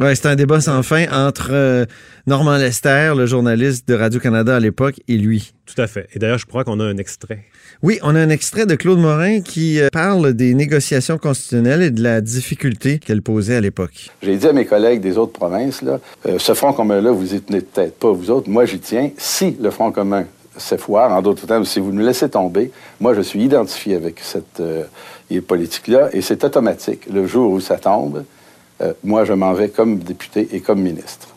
Ouais, 0.00 0.14
c'est 0.14 0.28
un 0.28 0.34
débat 0.34 0.62
sans 0.62 0.82
fin 0.82 1.04
entre 1.12 1.50
euh, 1.52 1.84
Normand 2.26 2.56
Lester, 2.56 3.12
le 3.14 3.26
journaliste 3.26 3.86
de 3.86 3.92
Radio-Canada 3.92 4.56
à 4.56 4.58
l'époque, 4.58 4.94
et 5.08 5.18
lui. 5.18 5.52
Tout 5.66 5.78
à 5.78 5.86
fait. 5.86 6.08
Et 6.14 6.18
d'ailleurs, 6.18 6.38
je 6.38 6.46
crois 6.46 6.64
qu'on 6.64 6.80
a 6.80 6.84
un 6.84 6.96
extrait. 6.96 7.40
Oui, 7.82 7.98
on 8.02 8.14
a 8.14 8.18
un 8.18 8.30
extrait 8.30 8.64
de 8.64 8.76
Claude 8.76 8.98
Morin 8.98 9.42
qui 9.42 9.78
euh, 9.78 9.88
parle 9.92 10.32
des 10.32 10.54
négociations 10.54 11.18
constitutionnelles 11.18 11.82
et 11.82 11.90
de 11.90 12.02
la 12.02 12.22
difficulté 12.22 12.98
qu'elle 12.98 13.20
posait 13.20 13.56
à 13.56 13.60
l'époque. 13.60 14.08
J'ai 14.22 14.38
dit 14.38 14.46
à 14.46 14.54
mes 14.54 14.64
collègues 14.64 15.02
des 15.02 15.18
autres 15.18 15.34
provinces, 15.34 15.82
là, 15.82 16.00
euh, 16.26 16.38
ce 16.38 16.54
Front 16.54 16.72
commun-là, 16.72 17.10
vous 17.10 17.34
y 17.34 17.40
tenez 17.42 17.60
peut-être 17.60 17.98
pas, 17.98 18.10
vous 18.10 18.30
autres. 18.30 18.48
Moi, 18.48 18.64
j'y 18.64 18.78
tiens. 18.78 19.10
Si 19.18 19.54
le 19.60 19.70
Front 19.70 19.92
commun 19.92 20.24
s'effoire, 20.56 21.12
en 21.12 21.20
d'autres 21.20 21.46
termes, 21.46 21.66
si 21.66 21.78
vous 21.78 21.92
nous 21.92 22.02
laissez 22.02 22.30
tomber, 22.30 22.70
moi, 23.00 23.12
je 23.12 23.20
suis 23.20 23.42
identifié 23.42 23.96
avec 23.96 24.20
cette 24.20 24.60
euh, 24.60 24.84
politique-là 25.46 26.08
et 26.14 26.22
c'est 26.22 26.42
automatique. 26.42 27.02
Le 27.12 27.26
jour 27.26 27.52
où 27.52 27.60
ça 27.60 27.76
tombe, 27.76 28.24
euh, 28.82 28.92
moi, 29.04 29.24
je 29.24 29.32
m'en 29.32 29.52
vais 29.52 29.68
comme 29.68 29.98
député 29.98 30.48
et 30.52 30.60
comme 30.60 30.80
ministre. 30.80 31.28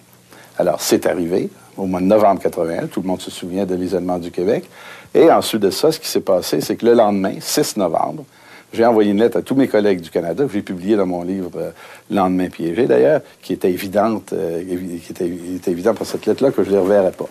Alors, 0.57 0.81
c'est 0.81 1.05
arrivé 1.05 1.49
au 1.77 1.85
mois 1.85 1.99
de 1.99 2.05
novembre 2.05 2.41
81. 2.41 2.87
Tout 2.87 3.01
le 3.01 3.07
monde 3.07 3.21
se 3.21 3.31
souvient 3.31 3.65
de 3.65 3.75
l'isolement 3.75 4.19
du 4.19 4.31
Québec. 4.31 4.65
Et 5.13 5.31
ensuite 5.31 5.61
de 5.61 5.69
ça, 5.69 5.91
ce 5.91 5.99
qui 5.99 6.07
s'est 6.07 6.21
passé, 6.21 6.61
c'est 6.61 6.75
que 6.75 6.85
le 6.85 6.93
lendemain, 6.93 7.35
6 7.39 7.77
novembre, 7.77 8.25
J'ai 8.73 8.85
envoyé 8.85 9.11
une 9.11 9.19
lettre 9.19 9.37
à 9.37 9.43
tous 9.43 9.53
mes 9.53 9.67
collègues 9.67 10.01
du 10.01 10.09
Canada, 10.09 10.45
que 10.45 10.51
j'ai 10.51 10.63
publié 10.63 10.95
dans 10.95 11.05
mon 11.05 11.23
livre 11.23 11.51
euh, 11.57 11.69
Lendemain 12.09 12.49
piégé, 12.49 12.87
d'ailleurs, 12.87 13.21
qui 13.41 13.53
était 13.53 13.69
évidente, 13.69 14.33
euh, 14.33 14.63
qui 14.63 15.11
était, 15.11 15.71
évident 15.71 15.93
pour 15.93 16.07
cette 16.07 16.25
lettre-là 16.25 16.49
que 16.49 16.63
je 16.63 16.69
ne 16.69 16.75
les 16.75 16.81
reverrais 16.81 17.11
pas. 17.11 17.29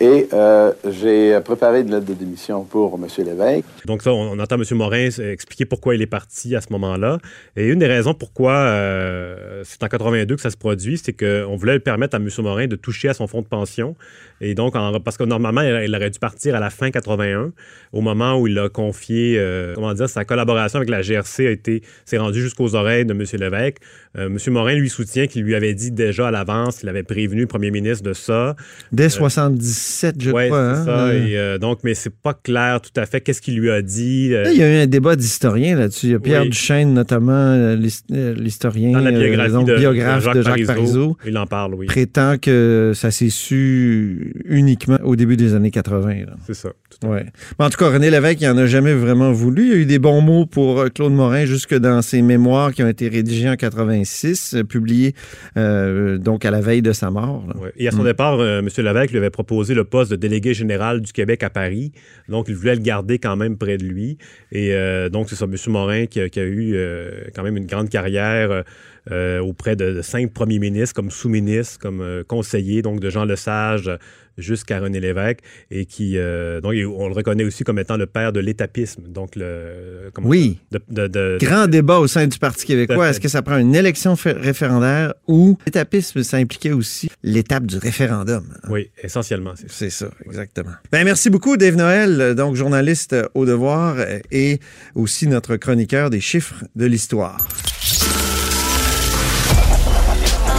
Et 0.00 0.28
euh, 0.32 0.72
j'ai 0.90 1.38
préparé 1.44 1.82
une 1.82 1.90
lettre 1.90 2.06
de 2.06 2.14
démission 2.14 2.64
pour 2.64 2.98
M. 3.00 3.06
Lévesque. 3.24 3.64
Donc 3.84 4.02
ça, 4.02 4.12
on, 4.12 4.38
entend 4.38 4.56
M. 4.56 4.64
Morin 4.72 5.08
expliquer 5.08 5.66
pourquoi 5.66 5.94
il 5.94 6.02
est 6.02 6.06
parti 6.06 6.56
à 6.56 6.60
ce 6.60 6.66
moment-là. 6.72 7.18
Et 7.56 7.68
une 7.68 7.78
des 7.78 7.86
raisons 7.86 8.12
pourquoi 8.12 8.52
euh, 8.54 9.62
c'est 9.64 9.82
en 9.84 9.88
82 9.88 10.34
que 10.34 10.42
ça 10.42 10.50
se 10.50 10.56
produit, 10.56 10.98
c'est 10.98 11.12
qu'on 11.12 11.56
voulait 11.56 11.78
permettre 11.78 12.16
à 12.16 12.18
M. 12.18 12.28
Morin 12.38 12.66
de 12.66 12.76
toucher 12.76 13.08
à 13.08 13.14
son 13.14 13.28
fonds 13.28 13.42
de 13.42 13.46
pension. 13.46 13.94
Et 14.40 14.54
donc, 14.54 14.74
en, 14.74 14.98
parce 14.98 15.16
que 15.16 15.24
normalement, 15.24 15.60
il, 15.60 15.94
aurait 15.94 16.10
dû 16.10 16.18
partir 16.18 16.56
à 16.56 16.60
la 16.60 16.70
fin 16.70 16.90
81, 16.90 17.52
au 17.92 18.00
moment 18.00 18.38
où 18.38 18.48
il 18.48 18.58
a 18.58 18.68
confié, 18.68 19.36
euh, 19.38 19.74
comment 19.74 19.94
dire, 19.94 20.08
sa 20.08 20.24
collaboration 20.24 20.78
avec 20.78 20.90
la 20.90 21.02
GRC 21.02 21.46
a 21.46 21.50
été, 21.50 21.82
s'est 22.04 22.18
rendue 22.18 22.42
jusqu'aux 22.42 22.74
oreilles 22.74 23.04
de 23.04 23.12
M. 23.12 23.22
Lévesque. 23.34 23.76
M. 24.16 24.38
Morin 24.48 24.74
lui 24.74 24.90
soutient 24.90 25.26
qu'il 25.26 25.42
lui 25.42 25.54
avait 25.54 25.74
dit 25.74 25.90
déjà 25.90 26.28
à 26.28 26.30
l'avance, 26.30 26.82
il 26.82 26.88
avait 26.88 27.02
prévenu 27.02 27.42
le 27.42 27.46
premier 27.46 27.70
ministre 27.70 28.04
de 28.04 28.12
ça. 28.12 28.54
Dès 28.92 29.08
70 29.08 29.83
je 30.18 30.30
ouais, 30.30 30.48
crois. 30.48 30.60
Hein? 30.60 30.84
Ça, 30.84 31.14
et, 31.14 31.36
euh, 31.36 31.58
donc, 31.58 31.80
mais 31.84 31.94
c'est 31.94 32.14
pas 32.14 32.34
clair 32.34 32.80
tout 32.80 32.98
à 32.98 33.06
fait 33.06 33.20
qu'est-ce 33.20 33.40
qu'il 33.40 33.58
lui 33.58 33.70
a 33.70 33.82
dit. 33.82 34.30
Euh... 34.32 34.44
il 34.50 34.58
y 34.58 34.62
a 34.62 34.68
eu 34.68 34.82
un 34.82 34.86
débat 34.86 35.16
d'historiens 35.16 35.76
là-dessus. 35.76 36.06
Il 36.06 36.12
y 36.12 36.14
a 36.14 36.18
Pierre 36.18 36.42
oui. 36.42 36.50
Duchesne, 36.50 36.94
notamment, 36.94 37.32
euh, 37.32 37.76
l'historien, 37.76 38.92
Dans 38.92 39.00
la 39.00 39.12
biographie 39.12 39.52
donc, 39.52 39.66
de, 39.66 39.76
biographe 39.76 40.28
de 40.32 40.42
Jacques, 40.42 40.66
Parizeau, 40.66 41.16
Il 41.26 41.36
en 41.38 41.46
parle, 41.46 41.74
oui. 41.74 41.86
prétend 41.86 42.36
que 42.38 42.92
ça 42.94 43.10
s'est 43.10 43.30
su 43.30 44.34
uniquement 44.44 44.98
au 45.04 45.16
début 45.16 45.36
des 45.36 45.54
années 45.54 45.70
80. 45.70 46.14
C'est 46.46 46.54
ça. 46.54 46.70
Ouais. 47.04 47.26
Mais 47.58 47.64
en 47.64 47.70
tout 47.70 47.78
cas, 47.78 47.90
René 47.90 48.10
Lévesque, 48.10 48.40
il 48.40 48.48
n'en 48.48 48.58
a 48.58 48.66
jamais 48.66 48.94
vraiment 48.94 49.32
voulu. 49.32 49.64
Il 49.64 49.68
y 49.68 49.72
a 49.72 49.76
eu 49.76 49.86
des 49.86 49.98
bons 49.98 50.20
mots 50.20 50.46
pour 50.46 50.84
Claude 50.94 51.12
Morin 51.12 51.44
jusque 51.44 51.74
dans 51.74 52.02
ses 52.02 52.22
mémoires 52.22 52.72
qui 52.72 52.82
ont 52.82 52.88
été 52.88 53.08
rédigés 53.08 53.48
en 53.48 53.56
86, 53.56 54.56
publiés 54.68 55.14
euh, 55.56 56.18
donc 56.18 56.44
à 56.44 56.50
la 56.50 56.60
veille 56.60 56.82
de 56.82 56.92
sa 56.92 57.10
mort. 57.10 57.44
Ouais. 57.60 57.72
Et 57.76 57.88
à 57.88 57.90
son 57.90 58.02
mm. 58.02 58.06
départ, 58.06 58.42
M. 58.42 58.68
Lévesque 58.76 59.10
lui 59.10 59.18
avait 59.18 59.30
proposé 59.30 59.73
le 59.74 59.84
poste 59.84 60.10
de 60.10 60.16
délégué 60.16 60.54
général 60.54 61.00
du 61.00 61.12
Québec 61.12 61.42
à 61.42 61.50
Paris. 61.50 61.92
Donc, 62.28 62.46
il 62.48 62.54
voulait 62.54 62.74
le 62.74 62.80
garder 62.80 63.18
quand 63.18 63.36
même 63.36 63.56
près 63.58 63.76
de 63.76 63.84
lui. 63.84 64.18
Et 64.52 64.74
euh, 64.74 65.08
donc, 65.08 65.28
c'est 65.28 65.36
ça, 65.36 65.46
M. 65.46 65.54
Morin 65.68 66.06
qui 66.06 66.20
a, 66.20 66.26
eu 66.42 66.74
euh, 66.74 67.24
quand 67.34 67.42
même 67.42 67.56
une 67.56 67.66
grande 67.66 67.88
carrière 67.88 68.64
euh, 69.10 69.38
auprès 69.40 69.76
de, 69.76 69.92
de, 69.92 70.02
cinq 70.02 70.32
premiers 70.32 70.58
ministres, 70.58 70.94
comme 70.94 71.10
sous-ministre, 71.10 71.78
comme 71.78 72.24
conseiller, 72.26 72.82
donc 72.82 73.00
de 73.00 73.10
Jean 73.10 73.24
Lesage 73.24 73.90
jusqu'à 74.38 74.80
René 74.80 75.00
Lévesque, 75.00 75.40
et 75.70 75.86
qui, 75.86 76.14
donc, 76.14 76.74
on 76.74 77.08
le 77.08 77.14
reconnaît 77.14 77.44
aussi 77.44 77.64
comme 77.64 77.78
étant 77.78 77.96
le 77.96 78.06
père 78.06 78.32
de 78.32 78.40
l'étapisme. 78.40 79.02
Donc, 79.08 79.36
le, 79.36 80.10
oui. 80.22 80.58
De, 80.70 80.80
de, 80.88 81.06
de, 81.06 81.38
Grand 81.40 81.66
débat 81.66 81.98
au 81.98 82.06
sein 82.06 82.26
du 82.26 82.38
Parti 82.38 82.66
québécois. 82.66 83.08
Est-ce 83.08 83.20
que 83.20 83.28
ça 83.28 83.42
prend 83.42 83.58
une 83.58 83.74
élection 83.74 84.14
référendaire 84.24 85.14
ou 85.26 85.58
l'étapisme, 85.66 86.22
ça 86.22 86.36
impliquait 86.38 86.72
aussi 86.72 87.10
l'étape 87.22 87.66
du 87.66 87.78
référendum? 87.78 88.44
Oui, 88.68 88.90
essentiellement, 89.02 89.52
c'est 89.56 89.70
C'est 89.70 89.90
ça, 89.90 90.10
exactement. 90.26 90.72
Ben, 90.90 91.04
merci 91.04 91.30
beaucoup, 91.30 91.56
Dave 91.56 91.76
Noël, 91.76 92.34
donc 92.34 92.56
journaliste 92.56 93.14
au 93.34 93.46
devoir 93.46 93.96
et 94.30 94.60
aussi 94.94 95.26
notre 95.26 95.56
chroniqueur 95.56 96.10
des 96.10 96.20
chiffres 96.20 96.64
de 96.74 96.86
l'histoire. 96.86 97.48